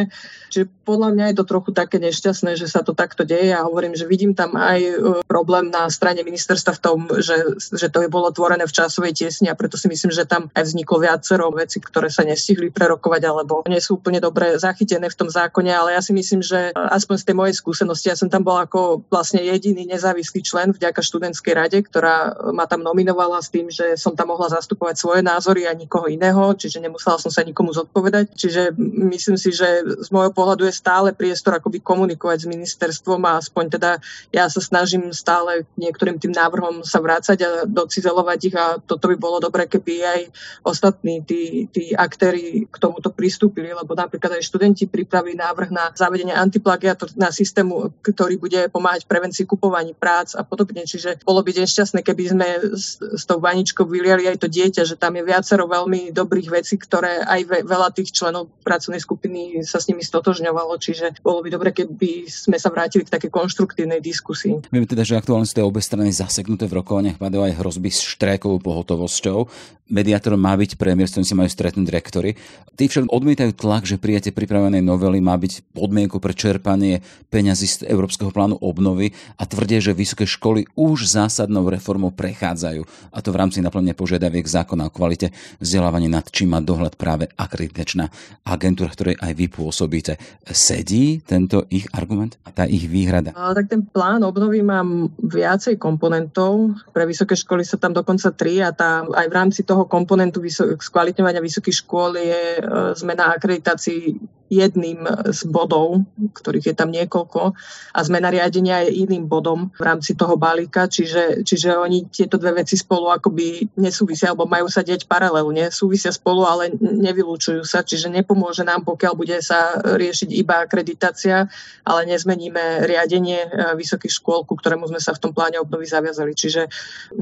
Čiže 0.50 0.66
podľa 0.82 1.14
mňa 1.14 1.24
je 1.30 1.36
to 1.38 1.44
trochu 1.46 1.70
také 1.70 1.96
nešťastné, 2.02 2.58
že 2.58 2.66
sa 2.66 2.82
to 2.82 2.96
takto 2.96 3.22
deje 3.22 3.54
a 3.54 3.62
hovorím, 3.62 3.94
že 3.94 4.08
vidím 4.08 4.34
tam 4.34 4.58
aj 4.58 4.80
e, 4.80 4.92
problém 5.28 5.70
na 5.70 5.86
strane 5.92 6.26
ministerstva 6.26 6.72
v 6.74 6.82
tom, 6.82 6.98
že, 7.22 7.60
že 7.60 7.86
to 7.86 8.02
je 8.02 8.10
bolo 8.10 8.34
tvorené 8.34 8.66
v 8.66 8.74
časovej 8.74 9.14
tiesni 9.14 9.46
a 9.46 9.54
preto 9.54 9.78
si 9.78 9.86
myslím, 9.86 10.10
že 10.10 10.26
tam 10.26 10.50
aj 10.50 10.64
vzniklo 10.66 10.98
viacero 10.98 11.52
veci, 11.54 11.78
ktoré 11.78 12.10
sa 12.10 12.26
nestihli 12.26 12.74
prerokovať 12.74 13.22
alebo 13.28 13.62
nie 13.70 13.78
sú 13.78 14.02
úplne 14.02 14.18
dobre 14.18 14.58
zachytené 14.58 15.06
v 15.06 15.18
tom 15.18 15.28
zákone, 15.30 15.70
ale 15.70 15.94
ja 15.94 16.02
si 16.02 16.10
myslím, 16.10 16.42
že 16.42 16.59
aspoň 16.74 17.16
z 17.16 17.24
tej 17.26 17.36
mojej 17.36 17.54
skúsenosti, 17.56 18.06
ja 18.12 18.16
som 18.18 18.28
tam 18.28 18.44
bol 18.44 18.58
ako 18.60 19.06
vlastne 19.08 19.40
jediný 19.40 19.86
nezávislý 19.88 20.44
člen 20.44 20.72
vďaka 20.74 21.00
študentskej 21.00 21.54
rade, 21.56 21.78
ktorá 21.80 22.36
ma 22.52 22.68
tam 22.68 22.84
nominovala 22.84 23.40
s 23.40 23.48
tým, 23.48 23.72
že 23.72 23.96
som 23.96 24.12
tam 24.12 24.32
mohla 24.32 24.52
zastupovať 24.52 24.96
svoje 24.96 25.20
názory 25.24 25.66
a 25.66 25.72
nikoho 25.74 26.06
iného, 26.06 26.52
čiže 26.54 26.82
nemusela 26.82 27.16
som 27.16 27.32
sa 27.32 27.42
nikomu 27.42 27.72
zodpovedať. 27.72 28.36
Čiže 28.36 28.74
myslím 29.10 29.36
si, 29.40 29.50
že 29.50 29.84
z 29.84 30.08
môjho 30.12 30.30
pohľadu 30.30 30.68
je 30.68 30.74
stále 30.74 31.16
priestor 31.16 31.56
akoby 31.58 31.82
komunikovať 31.82 32.44
s 32.44 32.50
ministerstvom 32.50 33.20
a 33.26 33.40
aspoň 33.40 33.64
teda 33.80 33.90
ja 34.30 34.46
sa 34.46 34.60
snažím 34.62 35.10
stále 35.10 35.64
niektorým 35.80 36.20
tým 36.20 36.32
návrhom 36.34 36.82
sa 36.86 37.02
vrácať 37.02 37.38
a 37.42 37.50
docizelovať 37.66 38.38
ich 38.46 38.56
a 38.56 38.78
toto 38.78 39.10
by 39.10 39.16
bolo 39.16 39.38
dobré, 39.42 39.66
keby 39.66 39.94
aj 40.02 40.20
ostatní 40.64 41.22
tí, 41.24 41.66
tí 41.70 41.92
aktéry 41.94 42.66
k 42.66 42.76
tomuto 42.76 43.10
pristúpili, 43.12 43.70
lebo 43.70 43.92
napríklad 43.94 44.38
aj 44.38 44.46
študenti 44.46 44.86
pripravili 44.86 45.36
návrh 45.38 45.70
na 45.70 45.90
zavedenie 45.94 46.34
antiplagiatu 46.50 47.14
na 47.14 47.30
systému, 47.30 47.94
ktorý 48.02 48.34
bude 48.34 48.66
pomáhať 48.74 49.06
prevencii 49.06 49.46
kupovaní 49.46 49.94
prác 49.94 50.34
a 50.34 50.42
podobne. 50.42 50.82
Čiže 50.82 51.22
bolo 51.22 51.46
by 51.46 51.54
nešťastné, 51.62 52.02
keby 52.02 52.24
sme 52.34 52.48
s, 52.74 52.98
s 52.98 53.22
tou 53.22 53.38
vaničkou 53.38 53.86
vyliali 53.86 54.26
aj 54.26 54.42
to 54.42 54.48
dieťa, 54.50 54.82
že 54.82 54.98
tam 54.98 55.14
je 55.14 55.22
viacero 55.22 55.70
veľmi 55.70 56.10
dobrých 56.10 56.50
vecí, 56.50 56.74
ktoré 56.74 57.22
aj 57.22 57.40
ve, 57.46 57.58
veľa 57.62 57.94
tých 57.94 58.10
členov 58.10 58.50
pracovnej 58.66 58.98
skupiny 58.98 59.62
sa 59.62 59.78
s 59.78 59.86
nimi 59.86 60.02
stotožňovalo, 60.02 60.74
čiže 60.82 61.22
bolo 61.22 61.46
by 61.46 61.48
dobre, 61.54 61.70
keby 61.70 62.26
sme 62.26 62.58
sa 62.58 62.74
vrátili 62.74 63.06
k 63.06 63.14
takej 63.14 63.30
konštruktívnej 63.30 64.02
diskusii. 64.02 64.66
Vieme 64.74 64.90
teda, 64.90 65.06
že 65.06 65.14
aktuálne 65.14 65.46
sú 65.46 65.54
tie 65.54 65.64
obe 65.64 65.78
strany 65.78 66.10
zaseknuté 66.10 66.66
v 66.66 66.82
rokovaniach, 66.82 67.22
padajú 67.22 67.46
aj 67.46 67.56
hrozby 67.62 67.90
s 67.92 68.02
štrékovou 68.02 68.58
pohotovosťou. 68.58 69.46
Mediátorom 69.90 70.38
má 70.38 70.54
byť 70.54 70.78
premiér, 70.78 71.10
s 71.10 71.18
ktorým 71.18 71.28
si 71.28 71.34
majú 71.34 71.50
stretnúť 71.50 71.88
rektory. 71.90 72.38
Tí 72.78 72.88
však 72.88 73.10
odmietajú 73.12 73.52
tlak, 73.58 73.84
že 73.84 74.00
prijatie 74.00 74.32
pripravenej 74.32 74.80
novely 74.80 75.20
má 75.20 75.36
byť 75.36 75.74
podmienku 75.76 76.22
pre 76.22 76.32
čerpanie 76.32 77.04
peňazí 77.28 77.66
z 77.66 77.78
Európskeho 77.90 78.32
plánu 78.32 78.56
obnovy 78.62 79.12
a 79.36 79.44
tvrdia, 79.44 79.82
že 79.82 79.92
vysoké 79.92 80.24
školy 80.24 80.64
už 80.78 81.10
zásadnou 81.10 81.68
reformou 81.68 82.14
prechádzajú. 82.14 83.12
A 83.12 83.18
to 83.20 83.34
v 83.34 83.38
rámci 83.42 83.58
naplnenia 83.60 83.98
požiadaviek 83.98 84.46
zákona 84.46 84.88
o 84.88 84.94
kvalite 84.94 85.34
vzdelávania, 85.60 86.08
nad 86.08 86.26
čím 86.32 86.56
má 86.56 86.64
dohľad 86.64 86.96
práve 86.96 87.28
akreditačná 87.36 88.08
agentúra, 88.48 88.88
ktorej 88.94 89.20
aj 89.20 89.32
vy 89.36 89.46
pôsobíte. 89.52 90.16
Sedí 90.48 91.20
tento 91.20 91.68
ich 91.68 91.84
argument 91.92 92.40
a 92.46 92.54
tá 92.54 92.64
ich 92.64 92.88
výhrada? 92.88 93.36
A, 93.36 93.52
tak 93.52 93.68
ten 93.68 93.84
plán 93.84 94.24
obnovy 94.24 94.64
má 94.64 94.80
viacej 95.20 95.76
komponentov. 95.76 96.80
Pre 96.96 97.04
vysoké 97.04 97.36
školy 97.36 97.66
sa 97.66 97.76
tam 97.76 97.92
dokonca 97.92 98.32
tri 98.32 98.64
a 98.64 98.72
tá, 98.72 99.04
aj 99.04 99.26
v 99.28 99.36
rámci 99.36 99.60
toho 99.68 99.79
komponentu 99.86 100.40
vysok, 100.40 100.80
skvalitňovania 100.80 101.40
vysokých 101.44 101.76
škôl 101.84 102.16
je 102.18 102.42
e, 102.58 102.62
zmena 102.96 103.36
akreditácií 103.36 104.18
jedným 104.50 105.06
z 105.30 105.40
bodov, 105.46 106.02
ktorých 106.34 106.74
je 106.74 106.74
tam 106.74 106.90
niekoľko 106.90 107.54
a 107.94 108.00
zmena 108.02 108.34
riadenia 108.34 108.82
je 108.86 109.06
iným 109.06 109.30
bodom 109.30 109.70
v 109.78 109.82
rámci 109.86 110.18
toho 110.18 110.34
balíka, 110.34 110.90
čiže, 110.90 111.46
čiže 111.46 111.78
oni 111.78 112.10
tieto 112.10 112.34
dve 112.34 112.60
veci 112.60 112.74
spolu 112.74 113.14
akoby 113.14 113.78
nesúvisia, 113.78 114.34
alebo 114.34 114.50
majú 114.50 114.66
sa 114.66 114.82
deť 114.82 115.06
paralelne, 115.06 115.70
súvisia 115.70 116.10
spolu, 116.10 116.42
ale 116.42 116.74
nevylúčujú 116.80 117.62
sa, 117.62 117.86
čiže 117.86 118.10
nepomôže 118.10 118.66
nám, 118.66 118.82
pokiaľ 118.82 119.14
bude 119.14 119.38
sa 119.38 119.78
riešiť 119.78 120.30
iba 120.34 120.66
akreditácia, 120.66 121.46
ale 121.86 122.00
nezmeníme 122.10 122.84
riadenie 122.90 123.46
e, 123.46 123.48
vysokých 123.78 124.10
škôl, 124.10 124.42
ku 124.42 124.58
ktorému 124.58 124.90
sme 124.90 124.98
sa 124.98 125.14
v 125.14 125.22
tom 125.22 125.32
pláne 125.32 125.62
obnovy 125.62 125.86
zaviazali. 125.86 126.34
Čiže 126.34 126.66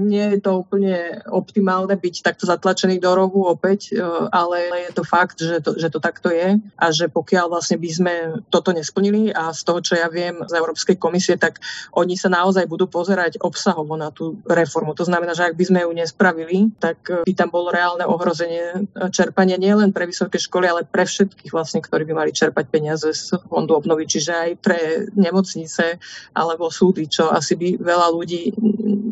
nie 0.00 0.36
je 0.36 0.38
to 0.40 0.64
úplne 0.64 1.20
optimálne 1.28 1.92
byť 1.92 2.14
takto 2.24 2.48
zatlačený 2.48 2.96
do 2.98 3.12
rohu 3.12 3.44
opäť, 3.48 3.92
e, 3.92 4.00
ale 4.32 4.88
je 4.88 4.92
to 4.96 5.04
fakt, 5.04 5.44
že 5.44 5.60
to, 5.60 5.76
že 5.76 5.92
to 5.92 6.00
takto 6.00 6.32
je 6.32 6.56
a 6.56 6.86
že 6.88 7.12
pokiaľ 7.18 7.50
vlastne 7.50 7.82
by 7.82 7.90
sme 7.90 8.14
toto 8.46 8.70
nesplnili 8.70 9.34
a 9.34 9.50
z 9.50 9.66
toho, 9.66 9.82
čo 9.82 9.98
ja 9.98 10.06
viem 10.06 10.38
z 10.46 10.54
Európskej 10.54 10.94
komisie, 11.02 11.34
tak 11.34 11.58
oni 11.98 12.14
sa 12.14 12.30
naozaj 12.30 12.70
budú 12.70 12.86
pozerať 12.86 13.42
obsahovo 13.42 13.98
na 13.98 14.14
tú 14.14 14.38
reformu. 14.46 14.94
To 14.94 15.02
znamená, 15.02 15.34
že 15.34 15.50
ak 15.50 15.58
by 15.58 15.64
sme 15.66 15.82
ju 15.82 15.90
nespravili, 15.90 16.70
tak 16.78 17.26
by 17.26 17.32
tam 17.34 17.50
bolo 17.50 17.74
reálne 17.74 18.06
ohrozenie 18.06 18.86
čerpania 19.10 19.58
nielen 19.58 19.90
pre 19.90 20.06
vysoké 20.06 20.38
školy, 20.38 20.70
ale 20.70 20.86
pre 20.86 21.02
všetkých 21.02 21.50
vlastne, 21.50 21.82
ktorí 21.82 22.06
by 22.06 22.14
mali 22.14 22.30
čerpať 22.30 22.70
peniaze 22.70 23.10
z 23.10 23.34
fondu 23.50 23.74
obnovy, 23.74 24.06
čiže 24.06 24.30
aj 24.30 24.50
pre 24.62 25.10
nemocnice 25.18 25.98
alebo 26.38 26.70
súdy, 26.70 27.10
čo 27.10 27.34
asi 27.34 27.58
by 27.58 27.82
veľa 27.82 28.14
ľudí 28.14 28.54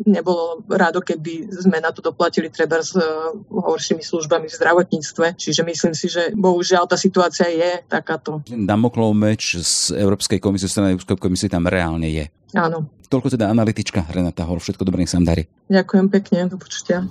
nebolo 0.07 0.63
rado, 0.71 1.03
keby 1.03 1.51
sme 1.51 1.83
na 1.83 1.91
to 1.91 1.99
doplatili 1.99 2.47
treba 2.47 2.79
s 2.79 2.95
horšími 3.51 3.99
službami 3.99 4.47
v 4.47 4.55
zdravotníctve. 4.55 5.35
Čiže 5.35 5.61
myslím 5.67 5.93
si, 5.93 6.07
že 6.07 6.31
bohužiaľ 6.31 6.87
tá 6.87 6.95
situácia 6.95 7.51
je 7.51 7.83
takáto. 7.97 8.45
Damoklov 8.45 9.17
meč 9.17 9.57
z 9.57 9.97
Európskej 9.97 10.37
komisie, 10.37 10.69
strany 10.69 10.93
Európskej 10.93 11.17
komisie 11.17 11.49
tam 11.49 11.65
reálne 11.65 12.07
je. 12.07 12.25
Áno. 12.53 12.85
Toľko 13.07 13.33
teda 13.33 13.49
analytička 13.49 14.05
Renata 14.11 14.43
Hol. 14.45 14.59
Všetko 14.59 14.83
dobré, 14.83 15.03
nech 15.03 15.11
sa 15.11 15.19
darí. 15.23 15.47
Ďakujem 15.71 16.05
pekne, 16.11 16.37
do 16.51 16.59
počutia. 16.59 17.07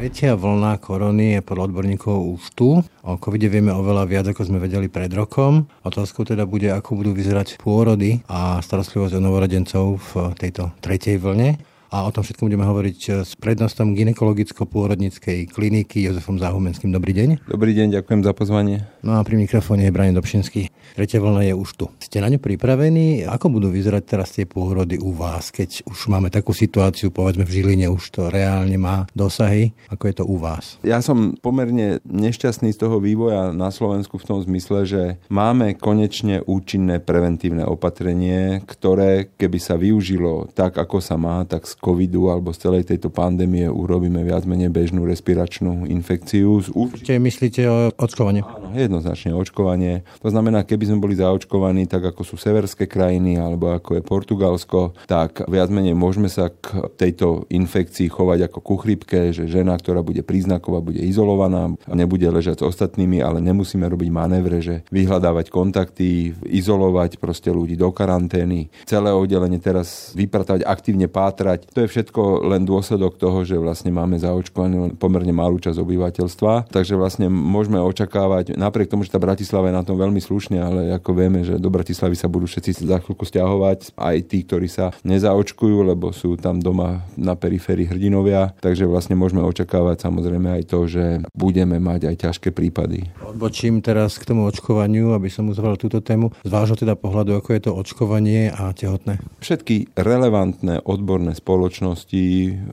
Tretia 0.00 0.32
vlna 0.32 0.80
korony 0.80 1.36
je 1.36 1.40
podľa 1.44 1.68
odborníkov 1.68 2.16
už 2.32 2.42
tu. 2.56 2.80
O 3.04 3.20
covide 3.20 3.52
vieme 3.52 3.68
oveľa 3.68 4.08
viac, 4.08 4.24
ako 4.32 4.48
sme 4.48 4.56
vedeli 4.56 4.88
pred 4.88 5.12
rokom. 5.12 5.68
Otázkou 5.84 6.24
teda 6.24 6.48
bude, 6.48 6.72
ako 6.72 7.04
budú 7.04 7.12
vyzerať 7.12 7.60
pôrody 7.60 8.24
a 8.24 8.64
starostlivosť 8.64 9.16
o 9.16 9.20
novorodencov 9.20 10.00
v 10.00 10.12
tejto 10.40 10.72
tretej 10.80 11.20
vlne. 11.20 11.60
A 11.90 12.06
o 12.06 12.10
tom 12.14 12.22
všetkom 12.22 12.46
budeme 12.46 12.62
hovoriť 12.62 13.26
s 13.26 13.34
prednostom 13.34 13.98
ginekologicko-pôrodnickej 13.98 15.50
kliniky 15.50 16.06
Jozefom 16.06 16.38
Záhumenským. 16.38 16.94
Dobrý 16.94 17.10
deň. 17.10 17.50
Dobrý 17.50 17.74
deň, 17.74 17.98
ďakujem 17.98 18.22
za 18.22 18.30
pozvanie. 18.30 18.86
No 19.02 19.18
a 19.18 19.26
pri 19.26 19.34
mikrofóne 19.34 19.90
je 19.90 19.94
Brane 19.94 20.14
Dobšinský. 20.14 20.70
Tretia 20.94 21.18
vlna 21.18 21.50
je 21.50 21.54
už 21.58 21.70
tu. 21.74 21.86
Ste 21.98 22.22
na 22.22 22.30
ňu 22.30 22.38
pripravení? 22.38 23.26
Ako 23.26 23.50
budú 23.50 23.74
vyzerať 23.74 24.02
teraz 24.06 24.30
tie 24.30 24.46
pôrody 24.46 25.02
u 25.02 25.10
vás, 25.10 25.50
keď 25.50 25.82
už 25.90 26.06
máme 26.06 26.30
takú 26.30 26.54
situáciu, 26.54 27.10
povedzme 27.10 27.42
v 27.42 27.58
Žiline 27.58 27.90
už 27.90 28.02
to 28.14 28.22
reálne 28.30 28.78
má 28.78 29.10
dosahy? 29.10 29.74
Ako 29.90 30.06
je 30.06 30.14
to 30.14 30.24
u 30.26 30.38
vás? 30.38 30.78
Ja 30.86 31.02
som 31.02 31.34
pomerne 31.42 31.98
nešťastný 32.06 32.70
z 32.70 32.86
toho 32.86 33.02
vývoja 33.02 33.50
na 33.50 33.74
Slovensku 33.74 34.14
v 34.18 34.26
tom 34.30 34.38
zmysle, 34.38 34.86
že 34.86 35.02
máme 35.26 35.74
konečne 35.74 36.46
účinné 36.46 37.02
preventívne 37.02 37.66
opatrenie, 37.66 38.62
ktoré 38.62 39.26
keby 39.34 39.58
sa 39.58 39.74
využilo 39.74 40.50
tak, 40.54 40.78
ako 40.78 41.02
sa 41.02 41.18
má, 41.18 41.42
tak 41.50 41.66
covidu 41.80 42.28
alebo 42.28 42.52
z 42.52 42.68
celej 42.68 42.84
tejto 42.92 43.08
pandémie 43.08 43.66
urobíme 43.66 44.20
viac 44.20 44.44
menej 44.44 44.68
bežnú 44.68 45.08
respiračnú 45.08 45.88
infekciu. 45.88 46.60
Určite 46.76 47.16
myslíte 47.16 47.60
o 47.66 47.76
očkovanie? 47.96 48.44
Áno, 48.44 48.76
jednoznačne 48.76 49.32
očkovanie. 49.32 50.04
To 50.20 50.28
znamená, 50.28 50.68
keby 50.68 50.92
sme 50.92 51.02
boli 51.02 51.16
zaočkovaní 51.16 51.88
tak, 51.88 52.12
ako 52.12 52.22
sú 52.22 52.36
severské 52.36 52.84
krajiny 52.84 53.40
alebo 53.40 53.72
ako 53.72 53.96
je 53.96 54.02
Portugalsko, 54.04 54.80
tak 55.08 55.48
viac 55.48 55.72
menej 55.72 55.96
môžeme 55.96 56.28
sa 56.28 56.52
k 56.52 56.92
tejto 57.00 57.48
infekcii 57.48 58.12
chovať 58.12 58.52
ako 58.52 58.58
ku 58.60 58.74
chrypke, 58.76 59.32
že 59.32 59.48
žena, 59.48 59.80
ktorá 59.80 60.04
bude 60.04 60.20
príznaková, 60.20 60.84
bude 60.84 61.00
izolovaná 61.00 61.72
nebude 61.88 62.28
ležať 62.28 62.60
s 62.60 62.66
ostatnými, 62.76 63.24
ale 63.24 63.40
nemusíme 63.40 63.88
robiť 63.88 64.08
manévre, 64.12 64.60
že 64.60 64.84
vyhľadávať 64.92 65.48
kontakty, 65.48 66.36
izolovať 66.44 67.16
proste 67.16 67.48
ľudí 67.48 67.80
do 67.80 67.88
karantény, 67.88 68.68
celé 68.84 69.14
oddelenie 69.14 69.62
teraz 69.62 70.12
vypratať, 70.12 70.66
aktívne 70.66 71.08
pátrať. 71.08 71.69
To 71.70 71.86
je 71.86 71.90
všetko 71.90 72.50
len 72.50 72.66
dôsledok 72.66 73.14
toho, 73.14 73.46
že 73.46 73.54
vlastne 73.54 73.94
máme 73.94 74.18
zaočkovaný 74.18 74.74
len 74.74 74.92
pomerne 74.98 75.30
malú 75.30 75.62
časť 75.62 75.78
obyvateľstva. 75.78 76.66
Takže 76.74 76.98
vlastne 76.98 77.30
môžeme 77.30 77.78
očakávať, 77.78 78.58
napriek 78.58 78.90
tomu, 78.90 79.06
že 79.06 79.14
tá 79.14 79.22
Bratislava 79.22 79.70
je 79.70 79.78
na 79.78 79.86
tom 79.86 79.94
veľmi 79.94 80.18
slušne, 80.18 80.58
ale 80.58 80.80
ako 80.98 81.10
vieme, 81.14 81.46
že 81.46 81.62
do 81.62 81.70
Bratislavy 81.70 82.18
sa 82.18 82.26
budú 82.26 82.50
všetci 82.50 82.82
za 82.82 82.98
chvíľku 82.98 83.22
stiahovať, 83.22 83.94
aj 83.94 84.16
tí, 84.26 84.42
ktorí 84.42 84.66
sa 84.66 84.90
nezaočkujú, 85.06 85.86
lebo 85.86 86.10
sú 86.10 86.34
tam 86.34 86.58
doma 86.58 87.06
na 87.14 87.38
periférii 87.38 87.86
hrdinovia. 87.86 88.50
Takže 88.58 88.90
vlastne 88.90 89.14
môžeme 89.14 89.46
očakávať 89.46 90.10
samozrejme 90.10 90.50
aj 90.58 90.62
to, 90.66 90.90
že 90.90 91.04
budeme 91.38 91.78
mať 91.78 92.10
aj 92.10 92.16
ťažké 92.26 92.50
prípady. 92.50 93.14
Odbočím 93.22 93.78
teraz 93.78 94.18
k 94.18 94.26
tomu 94.26 94.42
očkovaniu, 94.50 95.14
aby 95.14 95.30
som 95.30 95.46
uzval 95.46 95.78
túto 95.78 96.02
tému. 96.02 96.34
Z 96.42 96.50
vášho 96.50 96.74
teda 96.74 96.98
pohľadu, 96.98 97.38
ako 97.38 97.54
je 97.54 97.62
to 97.62 97.70
očkovanie 97.78 98.50
a 98.50 98.74
tehotné? 98.74 99.22
Všetky 99.38 99.94
relevantné 99.94 100.82
odborné 100.82 101.38
spoločnosti 101.38 101.59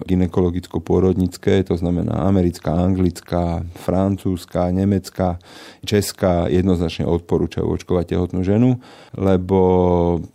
ginekologicko-pôrodnické, 0.08 1.66
to 1.68 1.76
znamená 1.76 2.24
americká, 2.24 2.72
anglická, 2.72 3.68
francúzska, 3.84 4.72
nemecká, 4.72 5.42
česká, 5.84 6.48
jednoznačne 6.48 7.04
odporúčajú 7.10 7.68
očkovať 7.68 8.16
tehotnú 8.16 8.46
ženu, 8.46 8.80
lebo 9.18 9.60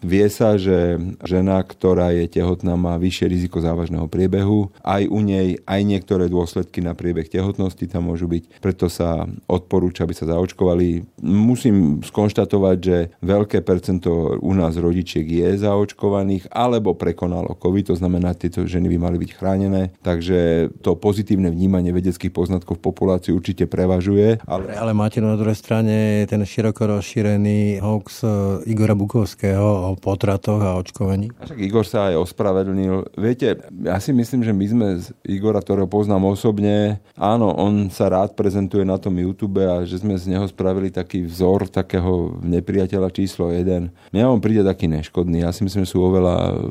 vie 0.03 0.27
sa, 0.29 0.61
že 0.61 1.01
žena, 1.23 1.62
ktorá 1.62 2.12
je 2.12 2.29
tehotná, 2.29 2.77
má 2.77 2.99
vyššie 2.99 3.27
riziko 3.29 3.62
závažného 3.62 4.09
priebehu. 4.09 4.75
Aj 4.83 5.05
u 5.07 5.21
nej 5.23 5.61
aj 5.62 5.81
niektoré 5.87 6.27
dôsledky 6.27 6.83
na 6.83 6.97
priebeh 6.97 7.29
tehotnosti 7.31 7.85
tam 7.87 8.11
môžu 8.11 8.27
byť. 8.27 8.59
Preto 8.59 8.91
sa 8.91 9.29
odporúča, 9.47 10.05
aby 10.05 10.15
sa 10.17 10.27
zaočkovali. 10.27 11.05
Musím 11.23 12.03
skonštatovať, 12.03 12.77
že 12.83 12.99
veľké 13.23 13.62
percento 13.62 14.41
u 14.41 14.53
nás 14.57 14.75
rodičiek 14.75 15.25
je 15.25 15.49
zaočkovaných 15.61 16.51
alebo 16.51 16.97
prekonalo 16.99 17.55
COVID, 17.55 17.93
to 17.93 17.97
znamená, 17.97 18.35
tieto 18.43 18.67
ženy 18.67 18.91
by 18.91 18.99
mali 18.99 19.17
byť 19.23 19.31
chránené. 19.39 19.95
Takže 20.03 20.71
to 20.83 20.99
pozitívne 20.99 21.55
vnímanie 21.55 21.95
vedeckých 21.95 22.35
poznatkov 22.35 22.83
v 22.83 22.91
populácii 22.91 23.31
určite 23.31 23.71
prevažuje. 23.71 24.43
Ale, 24.43 24.75
ale 24.75 24.91
máte 24.91 25.23
na 25.23 25.39
druhej 25.39 25.55
strane 25.55 26.27
ten 26.27 26.43
široko 26.43 26.99
rozšírený 26.99 27.79
hoax 27.79 28.27
eh, 28.27 28.31
Igora 28.73 28.99
Bukovského 28.99 29.93
o 29.93 29.99
potratoch 29.99 30.59
a 30.59 30.75
očkovaní. 30.75 31.31
A 31.39 31.47
však 31.47 31.59
Igor 31.63 31.87
sa 31.87 32.11
aj 32.11 32.19
ospravedlnil. 32.27 33.15
Viete, 33.15 33.63
ja 33.69 33.99
si 34.03 34.11
myslím, 34.11 34.43
že 34.43 34.53
my 34.53 34.67
sme 34.67 34.87
z 34.99 35.15
Igora, 35.29 35.63
ktorého 35.63 35.87
poznám 35.87 36.33
osobne, 36.33 36.99
áno, 37.15 37.53
on 37.55 37.93
sa 37.93 38.09
rád 38.09 38.35
prezentuje 38.35 38.83
na 38.83 38.97
tom 38.97 39.15
YouTube 39.15 39.61
a 39.63 39.85
že 39.85 40.01
sme 40.01 40.17
z 40.17 40.33
neho 40.33 40.49
spravili 40.49 40.89
taký 40.89 41.29
vzor 41.29 41.69
takého 41.69 42.41
nepriateľa 42.41 43.09
číslo 43.13 43.53
1. 43.53 43.93
Mňa 44.11 44.25
on 44.33 44.41
príde 44.41 44.65
taký 44.65 44.89
neškodný. 44.89 45.45
Ja 45.45 45.53
si 45.53 45.63
myslím, 45.67 45.85
že 45.85 45.93
sú 45.93 46.01
oveľa, 46.01 46.69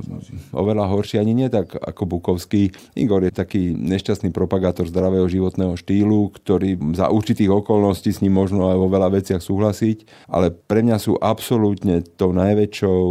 oveľa 0.49 0.85
horší. 0.89 1.21
Ani 1.21 1.37
nie 1.37 1.47
tak 1.51 1.60
ako 1.65 2.03
Bukovský. 2.07 2.73
Igor 2.95 3.21
je 3.25 3.33
taký 3.33 3.75
nešťastný 3.75 4.33
propagátor 4.33 4.87
zdravého 4.87 5.27
životného 5.27 5.77
štýlu, 5.77 6.31
ktorý 6.33 6.79
za 6.95 7.11
určitých 7.11 7.51
okolností 7.51 8.09
s 8.13 8.21
ním 8.23 8.35
možno 8.35 8.71
aj 8.71 8.77
vo 8.79 8.87
veľa 8.89 9.09
veciach 9.13 9.41
súhlasiť, 9.43 10.27
ale 10.31 10.49
pre 10.51 10.81
mňa 10.81 10.97
sú 10.97 11.19
absolútne 11.19 12.01
tou 12.17 12.31
najväčšou 12.31 13.01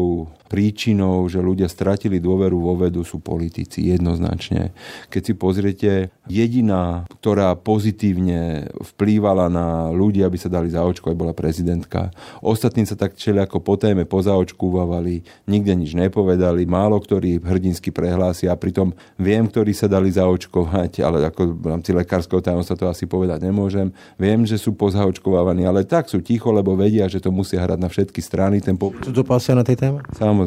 príčinou, 0.51 1.31
že 1.31 1.39
ľudia 1.39 1.71
stratili 1.71 2.19
dôveru 2.19 2.59
vo 2.59 2.75
vedu, 2.75 3.07
sú 3.07 3.23
politici 3.23 3.87
jednoznačne. 3.95 4.75
Keď 5.07 5.23
si 5.23 5.33
pozriete, 5.39 5.91
jediná, 6.27 7.07
ktorá 7.23 7.55
pozitívne 7.55 8.67
vplývala 8.83 9.47
na 9.47 9.95
ľudí, 9.95 10.27
aby 10.27 10.35
sa 10.35 10.51
dali 10.51 10.67
zaočkovať, 10.75 11.15
bola 11.15 11.31
prezidentka. 11.31 12.11
Ostatní 12.43 12.83
sa 12.83 12.99
tak 12.99 13.15
čeli 13.15 13.39
ako 13.39 13.63
po 13.63 13.79
téme 13.79 14.03
pozaočkúvali, 14.11 15.47
nikde 15.47 15.79
nič 15.79 15.95
nepovedali, 15.95 16.67
málo 16.67 16.99
ktorí 16.99 17.39
hrdinsky 17.39 17.95
prehlásia, 17.95 18.51
pritom 18.59 18.91
viem, 19.23 19.47
ktorí 19.47 19.71
sa 19.71 19.87
dali 19.87 20.11
zaočkovať, 20.11 21.07
ale 21.07 21.31
ako 21.31 21.63
v 21.63 21.67
rámci 21.71 21.95
lekárskeho 21.95 22.43
tajomstva 22.43 22.75
to 22.75 22.91
asi 22.91 23.07
povedať 23.07 23.47
nemôžem. 23.47 23.95
Viem, 24.19 24.43
že 24.43 24.59
sú 24.59 24.75
pozaočkovávaní, 24.75 25.63
ale 25.63 25.87
tak 25.87 26.11
sú 26.11 26.19
ticho, 26.19 26.51
lebo 26.51 26.75
vedia, 26.75 27.07
že 27.07 27.23
to 27.23 27.31
musia 27.31 27.63
hrať 27.63 27.79
na 27.79 27.87
všetky 27.87 28.19
strany. 28.19 28.59
Ten 28.59 28.75
po... 28.75 28.91
Sú 28.99 29.15
to 29.15 29.23
na 29.55 29.63
tej 29.63 29.79
téme? 29.79 30.03
Samozrejme, 30.11 30.40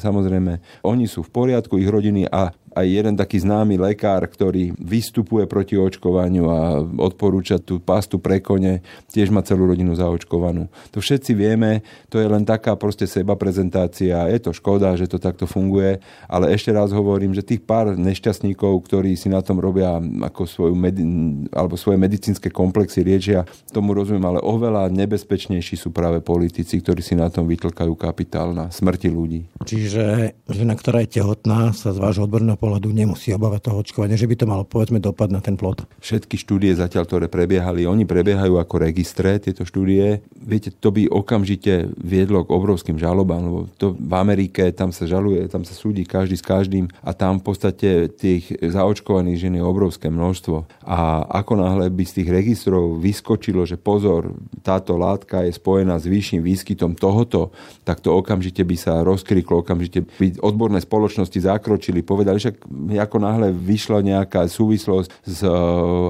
samozrejme. 0.00 0.82
Oni 0.82 1.06
sú 1.06 1.22
v 1.22 1.30
poriadku, 1.30 1.78
ich 1.78 1.86
rodiny 1.86 2.26
a 2.26 2.50
aj 2.76 2.86
jeden 2.86 3.16
taký 3.16 3.40
známy 3.40 3.80
lekár, 3.80 4.28
ktorý 4.28 4.76
vystupuje 4.76 5.48
proti 5.48 5.80
očkovaniu 5.80 6.44
a 6.52 6.84
odporúča 7.00 7.56
tú 7.56 7.80
pastu 7.80 8.20
pre 8.20 8.44
kone, 8.44 8.84
tiež 9.08 9.32
má 9.32 9.40
celú 9.40 9.64
rodinu 9.64 9.96
zaočkovanú. 9.96 10.68
To 10.92 11.00
všetci 11.00 11.32
vieme, 11.32 11.80
to 12.12 12.20
je 12.20 12.28
len 12.28 12.44
taká 12.44 12.76
proste 12.76 13.08
seba 13.08 13.32
prezentácia. 13.32 14.28
Je 14.28 14.38
to 14.44 14.52
škoda, 14.52 14.92
že 15.00 15.08
to 15.08 15.16
takto 15.16 15.48
funguje, 15.48 15.96
ale 16.28 16.52
ešte 16.52 16.68
raz 16.68 16.92
hovorím, 16.92 17.32
že 17.32 17.40
tých 17.40 17.64
pár 17.64 17.96
nešťastníkov, 17.96 18.84
ktorí 18.84 19.16
si 19.16 19.32
na 19.32 19.40
tom 19.40 19.56
robia 19.56 19.96
ako 20.28 20.44
svoju 20.44 20.74
medi- 20.76 21.48
alebo 21.56 21.80
svoje 21.80 21.96
medicínske 21.96 22.52
komplexy 22.52 23.00
riečia, 23.00 23.48
tomu 23.72 23.96
rozumiem, 23.96 24.36
ale 24.36 24.44
oveľa 24.44 24.92
nebezpečnejší 24.92 25.80
sú 25.80 25.88
práve 25.96 26.20
politici, 26.20 26.76
ktorí 26.84 27.00
si 27.00 27.16
na 27.16 27.32
tom 27.32 27.48
vytlkajú 27.48 27.96
kapitál 27.96 28.52
na 28.52 28.68
smrti 28.68 29.08
ľudí. 29.08 29.48
Čiže 29.64 30.36
žena, 30.52 30.76
ktorá 30.76 31.00
je 31.06 31.22
tehotná, 31.22 31.72
sa 31.72 31.96
z 31.96 32.02
vášho 32.02 32.28
odborného 32.28 32.58
pohľadu 32.66 32.90
nemusí 32.90 33.30
obávať 33.30 33.70
toho 33.70 33.86
očkovania, 33.86 34.18
že 34.18 34.26
by 34.26 34.34
to 34.34 34.50
malo 34.50 34.66
povedzme 34.66 34.98
dopad 34.98 35.30
na 35.30 35.38
ten 35.38 35.54
plod. 35.54 35.86
Všetky 36.02 36.34
štúdie 36.34 36.74
zatiaľ, 36.74 37.06
ktoré 37.06 37.26
prebiehali, 37.30 37.86
oni 37.86 38.02
prebiehajú 38.02 38.58
ako 38.58 38.82
registre, 38.82 39.38
tieto 39.38 39.62
štúdie. 39.62 40.26
Viete, 40.34 40.74
to 40.74 40.90
by 40.90 41.06
okamžite 41.06 41.94
viedlo 41.94 42.42
k 42.42 42.50
obrovským 42.50 42.98
žalobám, 42.98 43.42
lebo 43.46 43.60
to 43.78 43.94
v 43.94 44.12
Amerike, 44.18 44.74
tam 44.74 44.90
sa 44.90 45.06
žaluje, 45.06 45.46
tam 45.46 45.62
sa 45.62 45.78
súdi 45.78 46.02
každý 46.02 46.34
s 46.34 46.42
každým 46.42 46.90
a 47.06 47.14
tam 47.14 47.38
v 47.38 47.46
podstate 47.46 48.10
tých 48.10 48.50
zaočkovaných 48.58 49.38
žien 49.46 49.54
je 49.54 49.62
obrovské 49.62 50.10
množstvo. 50.10 50.66
A 50.82 51.22
ako 51.38 51.62
náhle 51.62 51.86
by 51.86 52.02
z 52.02 52.22
tých 52.22 52.28
registrov 52.34 52.98
vyskočilo, 52.98 53.62
že 53.62 53.78
pozor, 53.78 54.34
táto 54.66 54.98
látka 54.98 55.46
je 55.46 55.54
spojená 55.54 56.02
s 56.02 56.10
vyšším 56.10 56.42
výskytom 56.42 56.98
tohoto, 56.98 57.54
tak 57.86 58.02
to 58.02 58.10
okamžite 58.10 58.66
by 58.66 58.74
sa 58.74 59.06
rozkriklo, 59.06 59.62
okamžite 59.62 60.02
by 60.02 60.42
odborné 60.42 60.82
spoločnosti 60.82 61.38
zakročili, 61.38 62.02
povedali, 62.02 62.40
že 62.64 62.98
ako 63.00 63.16
náhle 63.20 63.48
vyšla 63.52 64.00
nejaká 64.00 64.46
súvislosť 64.48 65.08
s 65.24 65.40
e, 65.42 65.50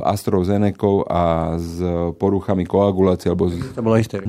AstraZenecou 0.04 1.02
a 1.08 1.54
s 1.56 1.80
poruchami 2.20 2.68
koagulácie, 2.68 3.32
alebo 3.32 3.48
z... 3.48 3.58
to 3.72 3.82
bolo 3.82 3.96
isté. 3.96 4.20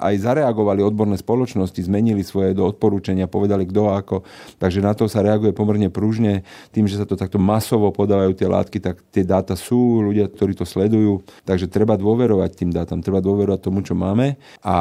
aj 0.00 0.14
zareagovali 0.18 0.80
odborné 0.80 1.20
spoločnosti, 1.20 1.76
zmenili 1.76 2.24
svoje 2.24 2.56
do 2.56 2.64
odporúčania, 2.64 3.30
povedali 3.30 3.68
kto 3.68 3.92
ako. 3.92 4.16
Takže 4.56 4.80
na 4.80 4.96
to 4.96 5.06
sa 5.06 5.20
reaguje 5.20 5.52
pomerne 5.52 5.92
pružne. 5.92 6.42
Tým, 6.72 6.88
že 6.88 6.96
sa 6.96 7.04
to 7.04 7.20
takto 7.20 7.36
masovo 7.36 7.92
podávajú 7.92 8.32
tie 8.32 8.48
látky, 8.48 8.80
tak 8.80 9.04
tie 9.12 9.22
dáta 9.22 9.54
sú, 9.54 10.00
ľudia, 10.00 10.32
ktorí 10.32 10.56
to 10.56 10.64
sledujú. 10.64 11.20
Takže 11.44 11.68
treba 11.68 12.00
dôverovať 12.00 12.50
tým 12.56 12.70
dátam, 12.72 13.04
treba 13.04 13.20
dôverovať 13.20 13.60
tomu, 13.60 13.84
čo 13.84 13.92
máme. 13.92 14.40
A 14.64 14.76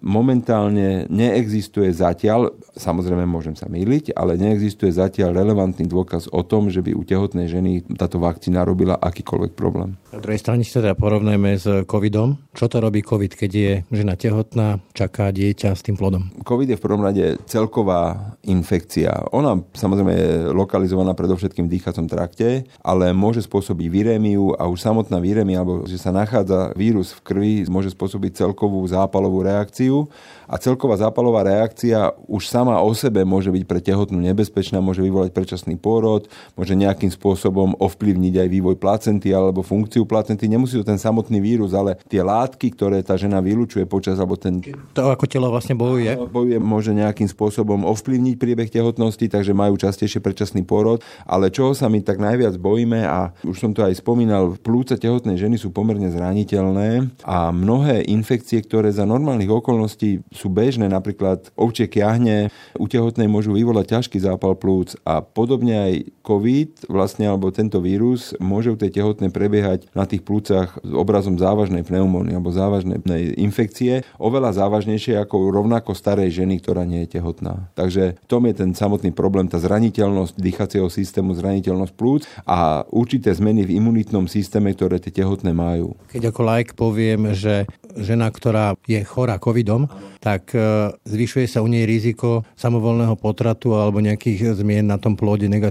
momentálne 0.00 1.04
neexistuje 1.12 1.92
zatiaľ, 1.92 2.56
samozrejme 2.72 3.28
môžem 3.28 3.52
sa 3.52 3.68
myliť, 3.68 4.16
ale 4.16 4.40
neexistuje 4.40 4.88
zatiaľ 4.88 5.36
relevantný 5.36 5.84
dôkaz 5.84 6.07
dôkaz 6.08 6.32
o 6.32 6.40
tom, 6.40 6.72
že 6.72 6.80
by 6.80 6.96
u 6.96 7.04
tehotnej 7.04 7.52
ženy 7.52 7.84
táto 8.00 8.16
vakcína 8.16 8.64
robila 8.64 8.96
akýkoľvek 8.96 9.52
problém. 9.52 10.00
Na 10.08 10.24
druhej 10.24 10.40
strane 10.40 10.64
si 10.64 10.72
teda 10.72 10.96
porovnajme 10.96 11.52
s 11.52 11.68
covidom, 11.84 12.40
Čo 12.56 12.66
to 12.66 12.80
robí 12.80 13.04
COVID, 13.04 13.36
keď 13.36 13.50
je 13.52 13.72
žena 13.92 14.16
tehotná, 14.16 14.82
čaká 14.90 15.30
dieťa 15.30 15.76
s 15.76 15.84
tým 15.84 16.00
plodom? 16.00 16.32
COVID 16.42 16.74
je 16.74 16.78
v 16.80 16.84
prvom 16.88 17.04
rade 17.04 17.36
celková 17.44 18.34
infekcia. 18.48 19.30
Ona 19.36 19.62
samozrejme 19.76 20.10
je 20.16 20.28
lokalizovaná 20.56 21.12
predovšetkým 21.12 21.68
v 21.68 21.78
dýchacom 21.78 22.08
trakte, 22.08 22.64
ale 22.80 23.12
môže 23.12 23.44
spôsobiť 23.44 23.86
virémiu 23.92 24.56
a 24.56 24.64
už 24.64 24.80
samotná 24.80 25.20
virémia, 25.20 25.60
alebo 25.60 25.84
že 25.84 26.00
sa 26.00 26.10
nachádza 26.10 26.72
vírus 26.74 27.14
v 27.14 27.20
krvi, 27.20 27.54
môže 27.68 27.92
spôsobiť 27.92 28.42
celkovú 28.42 28.80
zápalovú 28.88 29.44
reakciu 29.44 30.08
a 30.48 30.56
celková 30.56 30.96
zápalová 30.98 31.44
reakcia 31.44 32.10
už 32.24 32.48
sama 32.48 32.80
o 32.80 32.90
sebe 32.96 33.22
môže 33.22 33.52
byť 33.52 33.64
pre 33.68 33.84
tehotnú 33.84 34.18
nebezpečná, 34.18 34.80
môže 34.80 35.04
vyvolať 35.04 35.30
predčasný 35.30 35.76
pôrod, 35.88 36.28
môže 36.52 36.76
nejakým 36.76 37.08
spôsobom 37.08 37.72
ovplyvniť 37.80 38.44
aj 38.44 38.48
vývoj 38.52 38.76
placenty 38.76 39.32
alebo 39.32 39.64
funkciu 39.64 40.04
placenty. 40.04 40.44
Nemusí 40.44 40.76
to 40.76 40.84
ten 40.84 41.00
samotný 41.00 41.40
vírus, 41.40 41.72
ale 41.72 41.96
tie 42.12 42.20
látky, 42.20 42.76
ktoré 42.76 43.00
tá 43.00 43.16
žena 43.16 43.40
vylučuje 43.40 43.88
počas, 43.88 44.20
alebo 44.20 44.36
ten... 44.36 44.60
To 44.92 45.08
ako 45.08 45.24
telo 45.24 45.48
vlastne 45.48 45.72
bojuje? 45.72 46.12
Bojuje, 46.28 46.60
môže 46.60 46.92
nejakým 46.92 47.24
spôsobom 47.32 47.88
ovplyvniť 47.88 48.36
priebeh 48.36 48.68
tehotnosti, 48.68 49.24
takže 49.24 49.56
majú 49.56 49.80
častejšie 49.80 50.20
predčasný 50.20 50.68
pôrod. 50.68 51.00
Ale 51.24 51.48
čoho 51.48 51.72
sa 51.72 51.88
my 51.88 52.04
tak 52.04 52.20
najviac 52.20 52.60
bojíme, 52.60 53.00
a 53.06 53.32
už 53.46 53.56
som 53.56 53.70
to 53.72 53.86
aj 53.86 53.96
spomínal, 53.96 54.58
plúca 54.58 54.98
tehotnej 54.98 55.38
ženy 55.38 55.56
sú 55.56 55.70
pomerne 55.70 56.10
zraniteľné 56.10 57.14
a 57.22 57.54
mnohé 57.54 58.02
infekcie, 58.10 58.58
ktoré 58.58 58.90
za 58.90 59.06
normálnych 59.06 59.48
okolností 59.48 60.26
sú 60.34 60.50
bežné, 60.50 60.90
napríklad 60.90 61.54
ovčie 61.54 61.86
kiahne 61.86 62.50
u 62.74 62.90
tehotnej 62.90 63.30
môžu 63.30 63.54
vyvolať 63.54 63.94
ťažký 63.94 64.18
zápal 64.18 64.58
plúc 64.58 64.98
a 65.06 65.22
podobne 65.22 65.77
aj 65.78 65.94
COVID, 66.26 66.90
vlastne 66.90 67.30
alebo 67.30 67.54
tento 67.54 67.78
vírus 67.78 68.34
môže 68.42 68.74
u 68.74 68.76
tej 68.76 69.00
tehotnej 69.00 69.30
prebiehať 69.32 69.88
na 69.94 70.04
tých 70.04 70.26
plúcach 70.26 70.76
s 70.82 70.92
obrazom 70.92 71.38
závažnej 71.38 71.86
pneumónie 71.86 72.36
alebo 72.36 72.52
závažnej 72.52 73.00
infekcie, 73.38 74.02
oveľa 74.18 74.58
závažnejšie 74.58 75.16
ako 75.22 75.54
rovnako 75.54 75.94
starej 75.96 76.34
ženy, 76.34 76.60
ktorá 76.60 76.84
nie 76.84 77.06
je 77.06 77.20
tehotná. 77.20 77.72
Takže 77.78 78.20
v 78.20 78.26
tom 78.28 78.44
je 78.50 78.54
ten 78.58 78.70
samotný 78.76 79.14
problém, 79.14 79.48
tá 79.48 79.56
zraniteľnosť 79.56 80.36
dýchacieho 80.36 80.88
systému, 80.92 81.32
zraniteľnosť 81.32 81.94
plúc 81.96 82.28
a 82.44 82.84
určité 82.92 83.32
zmeny 83.32 83.64
v 83.64 83.78
imunitnom 83.80 84.28
systéme, 84.28 84.74
ktoré 84.76 85.00
tie 85.00 85.14
tehotné 85.14 85.56
majú. 85.56 85.96
Keď 86.12 86.34
ako 86.34 86.40
like 86.44 86.72
poviem, 86.76 87.32
že 87.32 87.64
žena, 87.96 88.28
ktorá 88.30 88.76
je 88.86 89.00
chorá 89.02 89.40
covidom, 89.40 89.88
tak 90.18 90.52
e, 90.54 90.92
zvyšuje 91.06 91.46
sa 91.46 91.62
u 91.62 91.68
nej 91.70 91.86
riziko 91.86 92.42
samovolného 92.58 93.14
potratu 93.14 93.74
alebo 93.78 94.02
nejakých 94.02 94.58
zmien 94.58 94.86
na 94.86 94.98
tom 94.98 95.14
plode 95.14 95.46
negatívnych, 95.46 95.67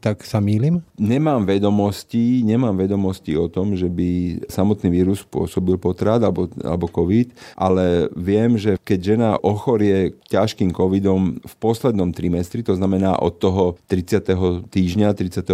tak 0.00 0.22
sa 0.26 0.38
mýlim? 0.38 0.82
Nemám 0.98 1.46
vedomosti, 1.46 2.42
nemám 2.44 2.76
vedomosti 2.76 3.36
o 3.36 3.48
tom, 3.48 3.74
že 3.74 3.88
by 3.88 4.42
samotný 4.50 4.88
vírus 4.92 5.22
spôsobil 5.24 5.76
potrat 5.80 6.20
alebo, 6.20 6.48
alebo 6.60 6.86
COVID, 6.90 7.56
ale 7.56 8.08
viem, 8.16 8.56
že 8.56 8.76
keď 8.80 8.98
žena 9.00 9.30
ochorie 9.40 10.14
ťažkým 10.28 10.74
covidom 10.74 11.40
v 11.40 11.54
poslednom 11.58 12.12
trimestri, 12.12 12.62
to 12.62 12.76
znamená 12.76 13.18
od 13.18 13.40
toho 13.40 13.64
30. 13.88 14.70
týždňa, 14.70 15.16
32., 15.16 15.46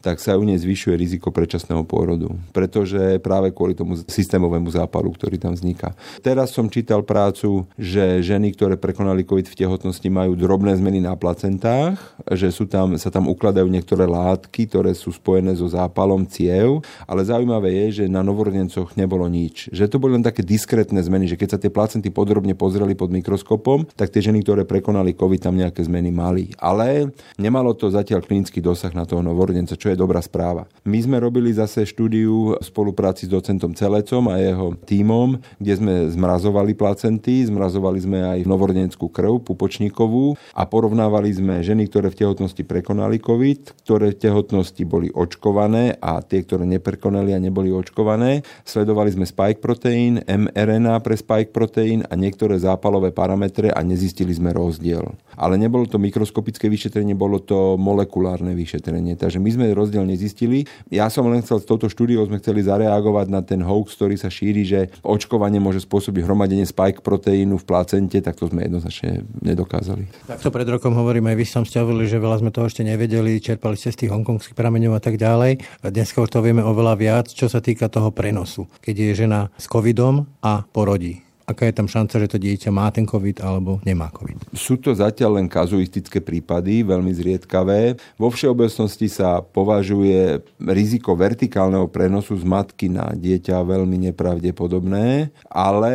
tak 0.00 0.18
sa 0.22 0.38
u 0.38 0.44
nej 0.46 0.56
zvyšuje 0.56 0.94
riziko 0.96 1.28
predčasného 1.34 1.82
pôrodu. 1.84 2.32
Pretože 2.54 3.18
práve 3.18 3.50
kvôli 3.50 3.76
tomu 3.76 3.98
systémovému 3.98 4.70
zápalu, 4.72 5.12
ktorý 5.14 5.36
tam 5.36 5.52
vzniká. 5.52 5.92
Teraz 6.24 6.54
som 6.54 6.70
čítal 6.70 7.04
prácu 7.04 7.66
že 7.82 8.22
ženy, 8.22 8.54
ktoré 8.54 8.78
prekonali 8.78 9.26
COVID 9.26 9.50
v 9.50 9.58
tehotnosti, 9.58 10.08
majú 10.08 10.38
drobné 10.38 10.78
zmeny 10.78 11.02
na 11.02 11.18
placentách, 11.18 11.98
že 12.32 12.48
sú 12.54 12.70
tam, 12.70 12.94
sa 13.02 13.10
tam 13.10 13.26
ukladajú 13.26 13.66
niektoré 13.66 14.06
látky, 14.06 14.70
ktoré 14.70 14.94
sú 14.94 15.10
spojené 15.10 15.58
so 15.58 15.66
zápalom 15.66 16.22
ciev, 16.30 16.86
ale 17.10 17.26
zaujímavé 17.26 17.74
je, 17.86 18.02
že 18.02 18.04
na 18.06 18.22
novorodencoch 18.22 18.94
nebolo 18.94 19.26
nič. 19.26 19.66
Že 19.74 19.90
to 19.90 19.96
boli 19.98 20.14
len 20.14 20.22
také 20.22 20.46
diskrétne 20.46 21.02
zmeny, 21.02 21.26
že 21.26 21.34
keď 21.34 21.48
sa 21.56 21.58
tie 21.58 21.74
placenty 21.74 22.14
podrobne 22.14 22.54
pozreli 22.54 22.94
pod 22.94 23.10
mikroskopom, 23.10 23.90
tak 23.98 24.14
tie 24.14 24.22
ženy, 24.22 24.46
ktoré 24.46 24.62
prekonali 24.62 25.18
COVID, 25.18 25.42
tam 25.42 25.58
nejaké 25.58 25.82
zmeny 25.82 26.14
mali. 26.14 26.54
Ale 26.62 27.10
nemalo 27.34 27.74
to 27.74 27.90
zatiaľ 27.90 28.22
klinický 28.22 28.62
dosah 28.62 28.94
na 28.94 29.02
toho 29.02 29.24
novorodenca, 29.24 29.74
čo 29.74 29.90
je 29.90 29.98
dobrá 29.98 30.22
správa. 30.22 30.70
My 30.86 31.02
sme 31.02 31.18
robili 31.18 31.50
zase 31.50 31.82
štúdiu 31.82 32.54
v 32.54 32.62
spolupráci 32.62 33.26
s 33.26 33.32
docentom 33.32 33.74
Celecom 33.74 34.30
a 34.30 34.38
jeho 34.38 34.78
tímom, 34.86 35.40
kde 35.58 35.74
sme 35.74 35.94
zmrazovali 36.12 36.76
placenty, 36.76 37.48
zmrazovali 37.48 37.98
sme 37.98 38.18
aj 38.22 38.38
novorodenskú 38.44 39.08
krv, 39.08 39.42
pupočníkovú 39.42 40.36
a 40.52 40.62
porovnávali 40.68 41.32
sme 41.32 41.64
ženy, 41.64 41.88
ktoré 41.88 42.12
v 42.12 42.20
tehotnosti 42.22 42.62
prekonali 42.62 42.91
COVID, 43.00 43.86
ktoré 43.86 44.12
tehotnosti 44.12 44.84
boli 44.84 45.08
očkované 45.08 45.96
a 46.02 46.20
tie, 46.20 46.44
ktoré 46.44 46.68
neprekonali 46.68 47.32
a 47.32 47.40
neboli 47.40 47.72
očkované. 47.72 48.44
Sledovali 48.68 49.14
sme 49.16 49.24
spike 49.24 49.64
proteín, 49.64 50.20
mRNA 50.20 51.00
pre 51.00 51.16
spike 51.16 51.56
proteín 51.56 52.04
a 52.06 52.14
niektoré 52.14 52.60
zápalové 52.60 53.10
parametre 53.10 53.72
a 53.72 53.80
nezistili 53.80 54.36
sme 54.36 54.52
rozdiel. 54.52 55.16
Ale 55.40 55.56
nebolo 55.56 55.88
to 55.88 55.96
mikroskopické 55.96 56.68
vyšetrenie, 56.68 57.16
bolo 57.16 57.40
to 57.40 57.80
molekulárne 57.80 58.52
vyšetrenie. 58.52 59.16
Takže 59.16 59.40
my 59.40 59.50
sme 59.50 59.64
rozdiel 59.72 60.04
nezistili. 60.04 60.68
Ja 60.92 61.08
som 61.08 61.26
len 61.32 61.40
chcel 61.40 61.64
s 61.64 61.68
touto 61.68 61.88
štúdiou 61.88 62.28
sme 62.28 62.38
chceli 62.38 62.60
zareagovať 62.60 63.26
na 63.32 63.40
ten 63.40 63.64
hoax, 63.64 63.96
ktorý 63.96 64.20
sa 64.20 64.28
šíri, 64.28 64.68
že 64.68 64.80
očkovanie 65.00 65.58
môže 65.58 65.80
spôsobiť 65.80 66.28
hromadenie 66.28 66.68
spike 66.68 67.00
proteín 67.00 67.22
proteínu 67.22 67.54
v 67.54 67.64
placente, 67.64 68.18
tak 68.18 68.34
to 68.34 68.50
sme 68.50 68.66
jednoznačne 68.66 69.22
nedokázali. 69.40 70.10
Tak 70.26 70.42
to 70.42 70.50
pred 70.50 70.66
rokom 70.66 70.92
hovorím, 70.98 71.30
aj 71.30 71.36
vy 71.38 71.46
som 71.46 71.62
ste 71.62 71.78
že 71.82 72.18
veľa 72.18 72.42
sme 72.42 72.50
toho 72.50 72.66
ešte 72.66 72.81
nevedeli, 72.84 73.42
čerpali 73.42 73.74
ste 73.74 73.90
z 73.90 74.06
tých 74.06 74.12
hongkongských 74.12 74.58
prameňov 74.58 74.98
a 74.98 75.02
tak 75.02 75.16
ďalej. 75.18 75.62
Už 75.82 76.30
to 76.30 76.44
vieme 76.44 76.62
oveľa 76.62 76.94
viac, 76.94 77.26
čo 77.32 77.50
sa 77.50 77.58
týka 77.58 77.90
toho 77.90 78.14
prenosu. 78.14 78.70
Keď 78.84 78.94
je 78.94 79.26
žena 79.26 79.50
s 79.58 79.66
covidom 79.66 80.28
a 80.44 80.62
porodí 80.70 81.24
aká 81.46 81.68
je 81.68 81.74
tam 81.74 81.88
šanca, 81.90 82.14
že 82.22 82.32
to 82.32 82.38
dieťa 82.38 82.70
má 82.70 82.88
ten 82.94 83.04
COVID 83.04 83.42
alebo 83.42 83.82
nemá 83.82 84.08
COVID? 84.14 84.54
Sú 84.54 84.78
to 84.78 84.94
zatiaľ 84.94 85.42
len 85.42 85.46
kazuistické 85.50 86.22
prípady, 86.22 86.86
veľmi 86.86 87.12
zriedkavé. 87.12 87.98
Vo 88.16 88.28
všeobecnosti 88.30 89.10
sa 89.10 89.42
považuje 89.42 90.40
riziko 90.62 91.18
vertikálneho 91.18 91.90
prenosu 91.90 92.38
z 92.38 92.44
matky 92.46 92.88
na 92.88 93.10
dieťa 93.12 93.62
veľmi 93.62 94.10
nepravdepodobné, 94.10 95.34
ale 95.50 95.92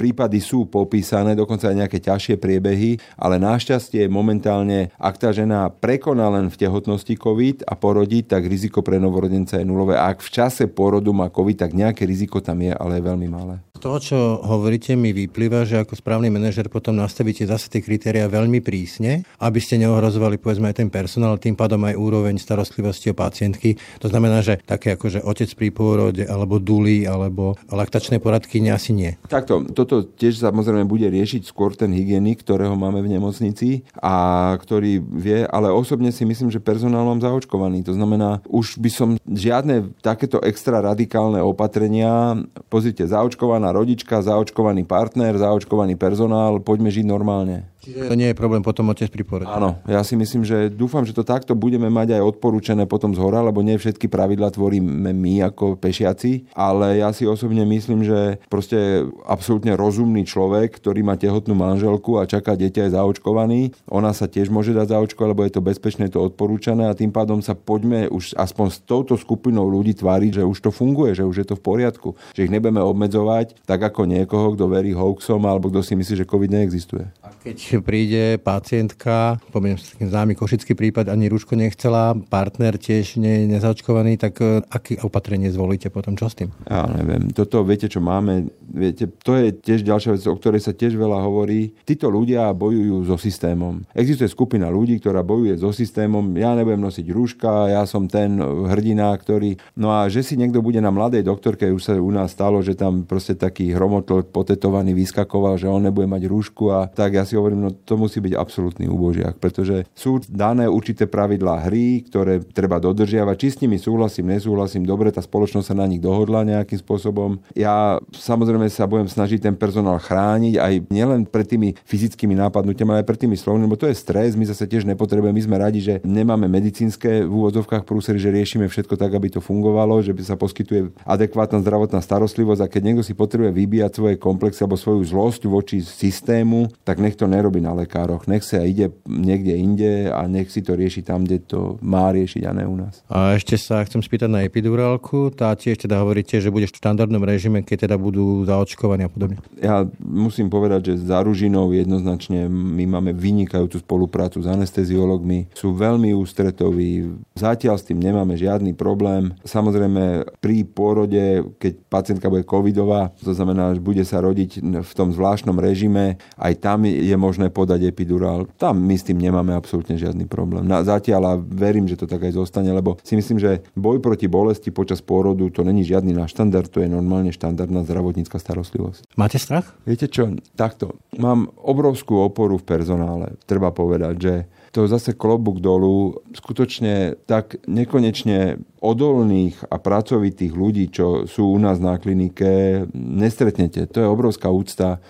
prípady 0.00 0.40
sú 0.40 0.66
popísané, 0.66 1.36
dokonca 1.36 1.68
aj 1.68 1.86
nejaké 1.86 1.98
ťažšie 2.00 2.36
priebehy, 2.40 2.98
ale 3.20 3.40
našťastie 3.40 4.08
momentálne, 4.08 4.90
ak 4.96 5.16
tá 5.20 5.30
žena 5.32 5.68
prekoná 5.68 6.28
len 6.32 6.48
v 6.48 6.58
tehotnosti 6.58 7.14
COVID 7.16 7.68
a 7.68 7.74
porodí, 7.76 8.22
tak 8.24 8.46
riziko 8.46 8.80
pre 8.80 8.96
novorodenca 8.96 9.60
je 9.60 9.68
nulové. 9.68 9.98
Ak 9.98 10.22
v 10.22 10.30
čase 10.32 10.66
porodu 10.70 11.12
má 11.12 11.28
COVID, 11.28 11.56
tak 11.66 11.76
nejaké 11.76 12.06
riziko 12.06 12.40
tam 12.40 12.62
je, 12.62 12.72
ale 12.72 12.98
je 12.98 13.06
veľmi 13.06 13.28
malé. 13.28 13.65
Z 13.76 13.84
toho, 13.84 14.00
čo 14.00 14.18
hovoríte, 14.40 14.96
mi 14.96 15.12
vyplýva, 15.12 15.68
že 15.68 15.76
ako 15.76 16.00
správny 16.00 16.32
manažer 16.32 16.72
potom 16.72 16.96
nastavíte 16.96 17.44
zase 17.44 17.68
tie 17.68 17.84
kritéria 17.84 18.24
veľmi 18.24 18.64
prísne, 18.64 19.28
aby 19.36 19.60
ste 19.60 19.76
neohrozovali 19.76 20.40
povedzme 20.40 20.72
aj 20.72 20.80
ten 20.80 20.88
personál, 20.88 21.36
tým 21.36 21.52
pádom 21.52 21.84
aj 21.84 21.92
úroveň 21.92 22.40
starostlivosti 22.40 23.12
o 23.12 23.14
pacientky. 23.14 23.76
To 24.00 24.08
znamená, 24.08 24.40
že 24.40 24.64
také 24.64 24.96
ako 24.96 25.12
že 25.12 25.20
otec 25.20 25.52
pri 25.52 25.68
pôrode, 25.76 26.24
alebo 26.24 26.56
duli, 26.56 27.04
alebo 27.04 27.60
laktačné 27.68 28.16
poradky 28.16 28.64
asi 28.72 28.96
nie. 28.96 29.12
Takto, 29.28 29.68
toto 29.68 30.08
tiež 30.08 30.40
samozrejme 30.40 30.88
bude 30.88 31.12
riešiť 31.12 31.44
skôr 31.44 31.76
ten 31.76 31.92
hygienik, 31.92 32.40
ktorého 32.40 32.80
máme 32.80 33.04
v 33.04 33.12
nemocnici 33.12 33.84
a 34.00 34.56
ktorý 34.56 35.04
vie, 35.04 35.44
ale 35.52 35.68
osobne 35.68 36.16
si 36.16 36.24
myslím, 36.24 36.48
že 36.48 36.64
personál 36.64 37.04
mám 37.04 37.20
zaočkovaný. 37.20 37.84
To 37.84 37.92
znamená, 37.92 38.40
už 38.48 38.80
by 38.80 38.88
som 38.88 39.08
žiadne 39.28 39.92
takéto 40.00 40.40
extra 40.40 40.80
radikálne 40.80 41.44
opatrenia, 41.44 42.40
pozrite, 42.72 43.04
zaočkovaná 43.04 43.65
rodička, 43.70 44.22
zaočkovaný 44.22 44.84
partner, 44.84 45.34
zaočkovaný 45.38 45.94
personál, 45.94 46.58
poďme 46.58 46.90
žiť 46.90 47.06
normálne. 47.06 47.66
Čiže 47.86 48.10
to 48.10 48.18
nie 48.18 48.34
je 48.34 48.36
problém 48.36 48.66
potom 48.66 48.90
otec 48.90 49.06
pri 49.06 49.22
porode. 49.22 49.46
Áno, 49.46 49.78
ja 49.86 50.02
si 50.02 50.18
myslím, 50.18 50.42
že 50.42 50.66
dúfam, 50.74 51.06
že 51.06 51.14
to 51.14 51.22
takto 51.22 51.54
budeme 51.54 51.86
mať 51.86 52.18
aj 52.18 52.34
odporúčené 52.34 52.82
potom 52.90 53.14
z 53.14 53.22
hora, 53.22 53.46
lebo 53.46 53.62
nie 53.62 53.78
všetky 53.78 54.10
pravidla 54.10 54.50
tvoríme 54.50 55.14
my 55.14 55.46
ako 55.46 55.78
pešiaci, 55.78 56.50
ale 56.50 56.98
ja 56.98 57.14
si 57.14 57.30
osobne 57.30 57.62
myslím, 57.62 58.02
že 58.02 58.42
proste 58.50 59.06
absolútne 59.22 59.78
rozumný 59.78 60.26
človek, 60.26 60.82
ktorý 60.82 61.06
má 61.06 61.14
tehotnú 61.14 61.54
manželku 61.54 62.18
a 62.18 62.26
čaká 62.26 62.58
dieťa 62.58 62.90
je 62.90 62.94
zaočkovaný, 62.98 63.70
ona 63.86 64.10
sa 64.10 64.26
tiež 64.26 64.50
môže 64.50 64.74
dať 64.74 64.90
zaočkovať, 64.90 65.28
lebo 65.30 65.46
je 65.46 65.52
to 65.54 65.62
bezpečné, 65.62 66.10
to 66.10 66.18
odporúčané 66.18 66.90
a 66.90 66.98
tým 66.98 67.14
pádom 67.14 67.38
sa 67.38 67.54
poďme 67.54 68.10
už 68.10 68.34
aspoň 68.34 68.66
s 68.74 68.82
touto 68.82 69.14
skupinou 69.14 69.70
ľudí 69.70 69.94
tváriť, 69.94 70.42
že 70.42 70.48
už 70.48 70.58
to 70.58 70.70
funguje, 70.74 71.14
že 71.14 71.22
už 71.22 71.36
je 71.38 71.46
to 71.46 71.54
v 71.54 71.62
poriadku, 71.62 72.18
že 72.34 72.50
ich 72.50 72.50
nebudeme 72.50 72.82
obmedzovať 72.82 73.62
tak 73.62 73.78
ako 73.78 74.10
niekoho, 74.10 74.58
kto 74.58 74.66
verí 74.66 74.90
hoaxom 74.90 75.38
alebo 75.46 75.70
kto 75.70 75.86
si 75.86 75.94
myslí, 75.94 76.26
že 76.26 76.26
COVID 76.26 76.50
neexistuje. 76.50 77.06
A 77.22 77.30
keď 77.30 77.75
keď 77.76 77.84
príde 77.84 78.24
pacientka, 78.40 79.36
poviem 79.52 79.76
taký 79.76 80.08
známy 80.08 80.32
košický 80.32 80.72
prípad, 80.72 81.12
ani 81.12 81.28
rúško 81.28 81.60
nechcela, 81.60 82.16
partner 82.32 82.80
tiež 82.80 83.20
nie 83.20 83.44
je 83.44 83.52
nezaočkovaný, 83.52 84.16
tak 84.16 84.40
e, 84.40 84.64
aké 84.64 84.96
opatrenie 85.04 85.52
zvolíte 85.52 85.92
potom? 85.92 86.16
Čo 86.16 86.32
s 86.32 86.40
tým? 86.40 86.48
Ja 86.64 86.88
neviem. 86.88 87.28
Toto, 87.36 87.60
viete, 87.68 87.92
čo 87.92 88.00
máme, 88.00 88.48
viete, 88.64 89.12
to 89.20 89.36
je 89.36 89.52
tiež 89.52 89.84
ďalšia 89.84 90.16
vec, 90.16 90.24
o 90.24 90.38
ktorej 90.40 90.64
sa 90.64 90.72
tiež 90.72 90.96
veľa 90.96 91.20
hovorí. 91.20 91.76
Títo 91.84 92.08
ľudia 92.08 92.48
bojujú 92.56 93.04
so 93.04 93.20
systémom. 93.20 93.84
Existuje 93.92 94.32
skupina 94.32 94.72
ľudí, 94.72 94.96
ktorá 94.96 95.20
bojuje 95.20 95.60
so 95.60 95.68
systémom. 95.68 96.32
Ja 96.40 96.56
nebudem 96.56 96.80
nosiť 96.80 97.06
rúška, 97.12 97.68
ja 97.68 97.84
som 97.84 98.08
ten 98.08 98.40
hrdina, 98.40 99.12
ktorý... 99.12 99.60
No 99.76 99.92
a 99.92 100.08
že 100.08 100.24
si 100.24 100.40
niekto 100.40 100.64
bude 100.64 100.80
na 100.80 100.88
mladej 100.88 101.20
doktorke, 101.28 101.68
už 101.68 101.82
sa 101.84 101.92
u 102.00 102.08
nás 102.08 102.32
stalo, 102.32 102.64
že 102.64 102.72
tam 102.72 103.04
proste 103.04 103.36
taký 103.36 103.76
hromotl 103.76 104.24
potetovaný 104.24 104.96
vyskakoval, 104.96 105.60
že 105.60 105.68
on 105.68 105.84
nebude 105.84 106.08
mať 106.08 106.24
rúšku 106.24 106.72
a 106.72 106.88
tak 106.88 107.20
ja 107.20 107.28
si 107.28 107.36
hovorím, 107.36 107.65
no 107.66 107.74
to 107.74 107.98
musí 107.98 108.22
byť 108.22 108.38
absolútny 108.38 108.86
úbožiak, 108.86 109.42
pretože 109.42 109.82
sú 109.90 110.22
dané 110.30 110.70
určité 110.70 111.10
pravidlá 111.10 111.66
hry, 111.66 112.06
ktoré 112.06 112.38
treba 112.40 112.78
dodržiavať. 112.78 113.34
Či 113.34 113.48
s 113.50 113.60
nimi 113.66 113.82
súhlasím, 113.82 114.30
nesúhlasím, 114.30 114.86
dobre, 114.86 115.10
tá 115.10 115.18
spoločnosť 115.18 115.66
sa 115.66 115.74
na 115.74 115.90
nich 115.90 115.98
dohodla 115.98 116.46
nejakým 116.46 116.78
spôsobom. 116.78 117.42
Ja 117.58 117.98
samozrejme 118.14 118.70
sa 118.70 118.86
budem 118.86 119.10
snažiť 119.10 119.50
ten 119.50 119.54
personál 119.58 119.98
chrániť 119.98 120.54
aj 120.62 120.72
nielen 120.94 121.26
pred 121.26 121.48
tými 121.50 121.74
fyzickými 121.82 122.38
nápadnutiami, 122.38 122.94
ale 122.94 123.00
aj 123.02 123.08
pred 123.10 123.20
tými 123.26 123.34
slovnými, 123.34 123.66
lebo 123.66 123.80
to 123.80 123.90
je 123.90 123.98
stres, 123.98 124.38
my 124.38 124.46
zase 124.46 124.68
tiež 124.70 124.86
nepotrebujeme, 124.86 125.34
my 125.34 125.42
sme 125.42 125.56
radi, 125.58 125.80
že 125.82 125.94
nemáme 126.06 126.46
medicínske 126.46 127.26
v 127.26 127.32
úvodzovkách 127.32 127.82
prúsery, 127.82 128.22
že 128.22 128.30
riešime 128.30 128.70
všetko 128.70 128.94
tak, 128.94 129.10
aby 129.10 129.32
to 129.32 129.40
fungovalo, 129.42 129.98
že 130.04 130.14
by 130.14 130.22
sa 130.22 130.36
poskytuje 130.38 130.94
adekvátna 131.02 131.64
zdravotná 131.64 131.98
starostlivosť 132.04 132.60
a 132.62 132.70
keď 132.70 132.82
niekto 132.84 133.02
si 133.02 133.16
potrebuje 133.16 133.50
vybíjať 133.56 133.92
svoje 133.96 134.14
komplexy 134.20 134.62
alebo 134.62 134.78
svoju 134.78 135.02
zlosť 135.02 135.42
voči 135.48 135.80
systému, 135.80 136.68
tak 136.84 137.00
nech 137.00 137.16
to 137.16 137.24
nerobí 137.24 137.55
na 137.60 137.72
lekároch. 137.74 138.26
Nech 138.30 138.44
sa 138.44 138.62
ide 138.62 138.92
niekde 139.06 139.54
inde 139.56 139.92
a 140.10 140.24
nech 140.30 140.52
si 140.52 140.60
to 140.62 140.76
rieši 140.76 141.02
tam, 141.02 141.24
kde 141.24 141.42
to 141.44 141.60
má 141.82 142.10
riešiť 142.12 142.42
a 142.46 142.52
ne 142.52 142.64
u 142.66 142.76
nás. 142.76 143.02
A 143.10 143.34
ešte 143.36 143.58
sa 143.60 143.82
chcem 143.84 144.00
spýtať 144.00 144.30
na 144.30 144.44
epidurálku. 144.46 145.34
Tá 145.34 145.52
tiež 145.56 145.82
teda 145.82 146.00
hovoríte, 146.00 146.38
že 146.38 146.52
bude 146.52 146.68
v 146.68 146.76
štandardnom 146.76 147.22
režime, 147.22 147.62
keď 147.62 147.90
teda 147.90 147.96
budú 147.96 148.44
zaočkovaní 148.46 149.06
a 149.06 149.10
podobne. 149.10 149.40
Ja 149.58 149.86
musím 150.00 150.52
povedať, 150.52 150.92
že 150.92 151.08
za 151.08 151.22
Ružinou 151.24 151.72
jednoznačne 151.72 152.48
my 152.50 152.84
máme 152.86 153.12
vynikajúcu 153.16 153.80
spoluprácu 153.80 154.42
s 154.42 154.46
anesteziologmi. 154.46 155.50
Sú 155.56 155.74
veľmi 155.74 156.12
ústretoví. 156.16 157.18
Zatiaľ 157.36 157.76
s 157.80 157.86
tým 157.86 158.00
nemáme 158.00 158.36
žiadny 158.38 158.72
problém. 158.76 159.34
Samozrejme 159.44 160.26
pri 160.40 160.64
pôrode, 160.66 161.54
keď 161.60 161.72
pacientka 161.88 162.30
bude 162.30 162.44
covidová, 162.44 163.12
to 163.20 163.32
znamená, 163.32 163.74
že 163.74 163.82
bude 163.82 164.04
sa 164.04 164.20
rodiť 164.20 164.62
v 164.82 164.92
tom 164.94 165.12
zvláštnom 165.12 165.56
režime, 165.58 166.20
aj 166.36 166.52
tam 166.60 166.84
je 166.86 167.16
možné 167.16 167.45
podať 167.50 167.90
epidurál. 167.90 168.46
Tam 168.58 168.78
my 168.78 168.96
s 168.96 169.06
tým 169.06 169.18
nemáme 169.18 169.52
absolútne 169.54 169.98
žiadny 169.98 170.28
problém. 170.28 170.66
Na, 170.66 170.82
zatiaľ 170.82 171.22
a 171.26 171.32
verím, 171.38 171.86
že 171.90 171.98
to 171.98 172.06
tak 172.06 172.22
aj 172.26 172.36
zostane, 172.36 172.70
lebo 172.70 172.98
si 173.02 173.14
myslím, 173.16 173.38
že 173.40 173.66
boj 173.74 173.98
proti 173.98 174.26
bolesti 174.30 174.70
počas 174.70 175.02
pôrodu 175.02 175.48
to 175.50 175.66
není 175.66 175.82
žiadny 175.82 176.12
náš 176.12 176.34
štandard, 176.36 176.68
to 176.68 176.82
je 176.82 176.88
normálne 176.90 177.30
štandardná 177.30 177.86
zdravotnícka 177.86 178.36
starostlivosť. 178.36 179.16
Máte 179.16 179.40
strach? 179.40 179.72
Viete 179.88 180.10
čo, 180.10 180.34
takto. 180.58 180.98
Mám 181.16 181.50
obrovskú 181.56 182.20
oporu 182.22 182.60
v 182.60 182.68
personále. 182.68 183.26
Treba 183.48 183.72
povedať, 183.72 184.14
že 184.18 184.34
to 184.76 184.84
zase 184.84 185.16
klobúk 185.16 185.64
dolu, 185.64 186.20
skutočne 186.36 187.16
tak 187.24 187.56
nekonečne 187.64 188.60
odolných 188.84 189.72
a 189.72 189.80
pracovitých 189.80 190.52
ľudí, 190.52 190.92
čo 190.92 191.24
sú 191.24 191.48
u 191.48 191.56
nás 191.56 191.80
na 191.80 191.96
klinike, 191.96 192.84
nestretnete. 192.92 193.88
To 193.88 194.04
je 194.04 194.12
obrovská 194.12 194.52
úcta 194.52 195.00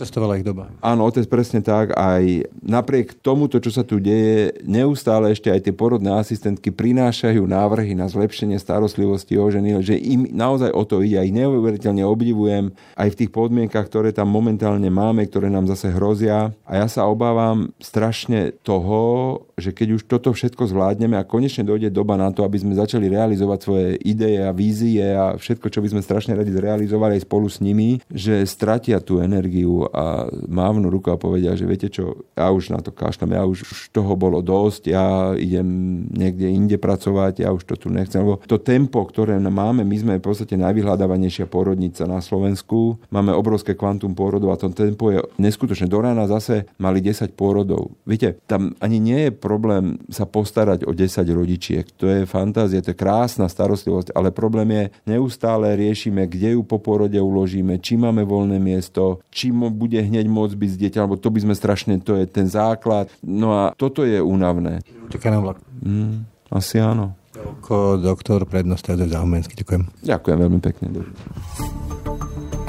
otestovala 0.00 0.40
ich 0.40 0.48
doba. 0.48 0.72
Áno, 0.80 1.04
otec 1.04 1.28
presne 1.28 1.60
tak. 1.60 1.92
Aj 1.92 2.24
napriek 2.64 3.20
tomuto, 3.20 3.60
čo 3.60 3.68
sa 3.68 3.84
tu 3.84 4.00
deje, 4.00 4.56
neustále 4.64 5.36
ešte 5.36 5.52
aj 5.52 5.68
tie 5.68 5.76
porodné 5.76 6.16
asistentky 6.16 6.72
prinášajú 6.72 7.44
návrhy 7.44 7.92
na 7.92 8.08
zlepšenie 8.08 8.56
starostlivosti 8.56 9.36
o 9.36 9.44
ženy, 9.52 9.84
že 9.84 10.00
im 10.00 10.24
naozaj 10.32 10.72
o 10.72 10.88
to 10.88 11.04
ide. 11.04 11.20
Aj 11.20 11.28
neuveriteľne 11.28 12.00
obdivujem 12.08 12.72
aj 12.96 13.08
v 13.12 13.18
tých 13.20 13.30
podmienkach, 13.30 13.92
ktoré 13.92 14.16
tam 14.16 14.32
momentálne 14.32 14.88
máme, 14.88 15.28
ktoré 15.28 15.52
nám 15.52 15.68
zase 15.68 15.92
hrozia. 15.92 16.56
A 16.64 16.80
ja 16.80 16.88
sa 16.88 17.04
obávam 17.04 17.76
strašne 17.76 18.56
toho, 18.64 19.44
že 19.60 19.76
keď 19.76 20.00
už 20.00 20.02
toto 20.08 20.32
všetko 20.32 20.66
zvládneme 20.66 21.14
a 21.20 21.28
konečne 21.28 21.62
dojde 21.62 21.92
doba 21.92 22.16
na 22.16 22.32
to, 22.32 22.42
aby 22.42 22.58
sme 22.58 22.74
začali 22.74 23.06
realizovať 23.12 23.58
svoje 23.60 23.88
ideje 24.00 24.40
a 24.40 24.56
vízie 24.56 25.04
a 25.12 25.36
všetko, 25.36 25.68
čo 25.68 25.84
by 25.84 25.88
sme 25.92 26.02
strašne 26.02 26.32
radi 26.34 26.50
zrealizovali 26.50 27.20
aj 27.20 27.24
spolu 27.28 27.46
s 27.46 27.60
nimi, 27.60 28.00
že 28.08 28.42
stratia 28.48 28.98
tú 28.98 29.20
energiu 29.20 29.86
a 29.92 30.26
mávnu 30.48 30.88
ruku 30.88 31.12
a 31.12 31.20
povedia, 31.20 31.52
že 31.54 31.68
viete 31.68 31.92
čo, 31.92 32.24
ja 32.34 32.48
už 32.48 32.72
na 32.72 32.80
to 32.80 32.90
kašľam, 32.90 33.36
ja 33.36 33.44
už 33.44 33.92
toho 33.92 34.16
bolo 34.16 34.40
dosť, 34.40 34.82
ja 34.88 35.36
idem 35.36 35.68
niekde 36.08 36.48
inde 36.48 36.76
pracovať, 36.80 37.44
ja 37.44 37.52
už 37.52 37.62
to 37.68 37.76
tu 37.76 37.88
nechcem. 37.92 38.24
Lebo 38.24 38.40
to 38.48 38.56
tempo, 38.56 39.04
ktoré 39.04 39.36
máme, 39.36 39.84
my 39.84 39.96
sme 40.00 40.12
v 40.16 40.24
podstate 40.24 40.56
najvyhľadávanejšia 40.56 41.50
porodnica 41.50 42.08
na 42.08 42.24
Slovensku, 42.24 42.96
máme 43.12 43.36
obrovské 43.36 43.76
kvantum 43.76 44.16
pôrodov 44.16 44.54
a 44.54 44.60
to 44.60 44.72
tempo 44.72 45.12
je 45.12 45.20
neskutočné. 45.36 45.90
Do 45.90 46.00
rána 46.00 46.24
zase 46.30 46.70
mali 46.78 47.02
10 47.02 47.34
pôrodov. 47.34 47.92
Viete, 48.06 48.38
tam 48.46 48.72
ani 48.78 49.02
nie 49.02 49.28
je 49.28 49.30
problém 49.50 49.98
sa 50.06 50.30
postarať 50.30 50.86
o 50.86 50.94
10 50.94 51.26
rodičiek. 51.34 51.82
To 51.98 52.06
je 52.06 52.22
fantázia, 52.22 52.78
to 52.78 52.94
je 52.94 53.02
krásna 53.02 53.50
starostlivosť, 53.50 54.14
ale 54.14 54.30
problém 54.30 54.70
je, 54.70 54.84
neustále 55.10 55.74
riešime, 55.74 56.30
kde 56.30 56.54
ju 56.54 56.62
po 56.62 56.78
porode 56.78 57.18
uložíme, 57.18 57.82
či 57.82 57.98
máme 57.98 58.22
voľné 58.22 58.62
miesto, 58.62 59.18
či 59.34 59.50
bude 59.50 59.98
hneď 59.98 60.30
môcť 60.30 60.54
byť 60.54 60.70
dieťa, 60.78 61.02
lebo 61.10 61.18
to 61.18 61.34
by 61.34 61.42
sme 61.42 61.54
strašne, 61.58 61.98
to 61.98 62.14
je 62.14 62.30
ten 62.30 62.46
základ. 62.46 63.10
No 63.26 63.50
a 63.58 63.74
toto 63.74 64.06
je 64.06 64.22
únavné. 64.22 64.86
Čaká 65.10 65.34
na 65.34 65.42
vlak. 65.42 65.58
Mm, 65.82 66.30
asi 66.54 66.78
áno. 66.78 67.18
Ako 67.34 67.98
doktor 67.98 68.46
prednosta 68.46 68.94
Jozef 68.94 69.10
Zahumensky. 69.10 69.58
Ďakujem. 69.58 70.06
Ďakujem 70.06 70.38
veľmi 70.38 70.60
pekne. 70.62 70.86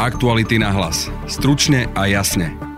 Aktuality 0.02 0.58
na 0.58 0.74
hlas. 0.74 1.12
Stručne 1.30 1.86
a 1.94 2.10
jasne. 2.10 2.71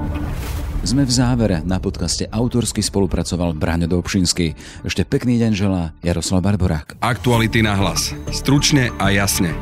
Sme 0.84 1.08
v 1.08 1.16
závere. 1.16 1.64
Na 1.64 1.80
podcaste 1.80 2.28
autorsky 2.28 2.84
spolupracoval 2.84 3.56
Braňo 3.56 3.88
Dobšinský. 3.88 4.52
Ešte 4.84 5.08
pekný 5.08 5.40
deň 5.40 5.52
želá 5.56 5.96
Jaroslav 6.04 6.44
Barborák. 6.44 7.00
Aktuality 7.00 7.64
na 7.64 7.72
hlas. 7.80 8.12
Stručne 8.36 8.92
a 9.00 9.08
jasne. 9.08 9.56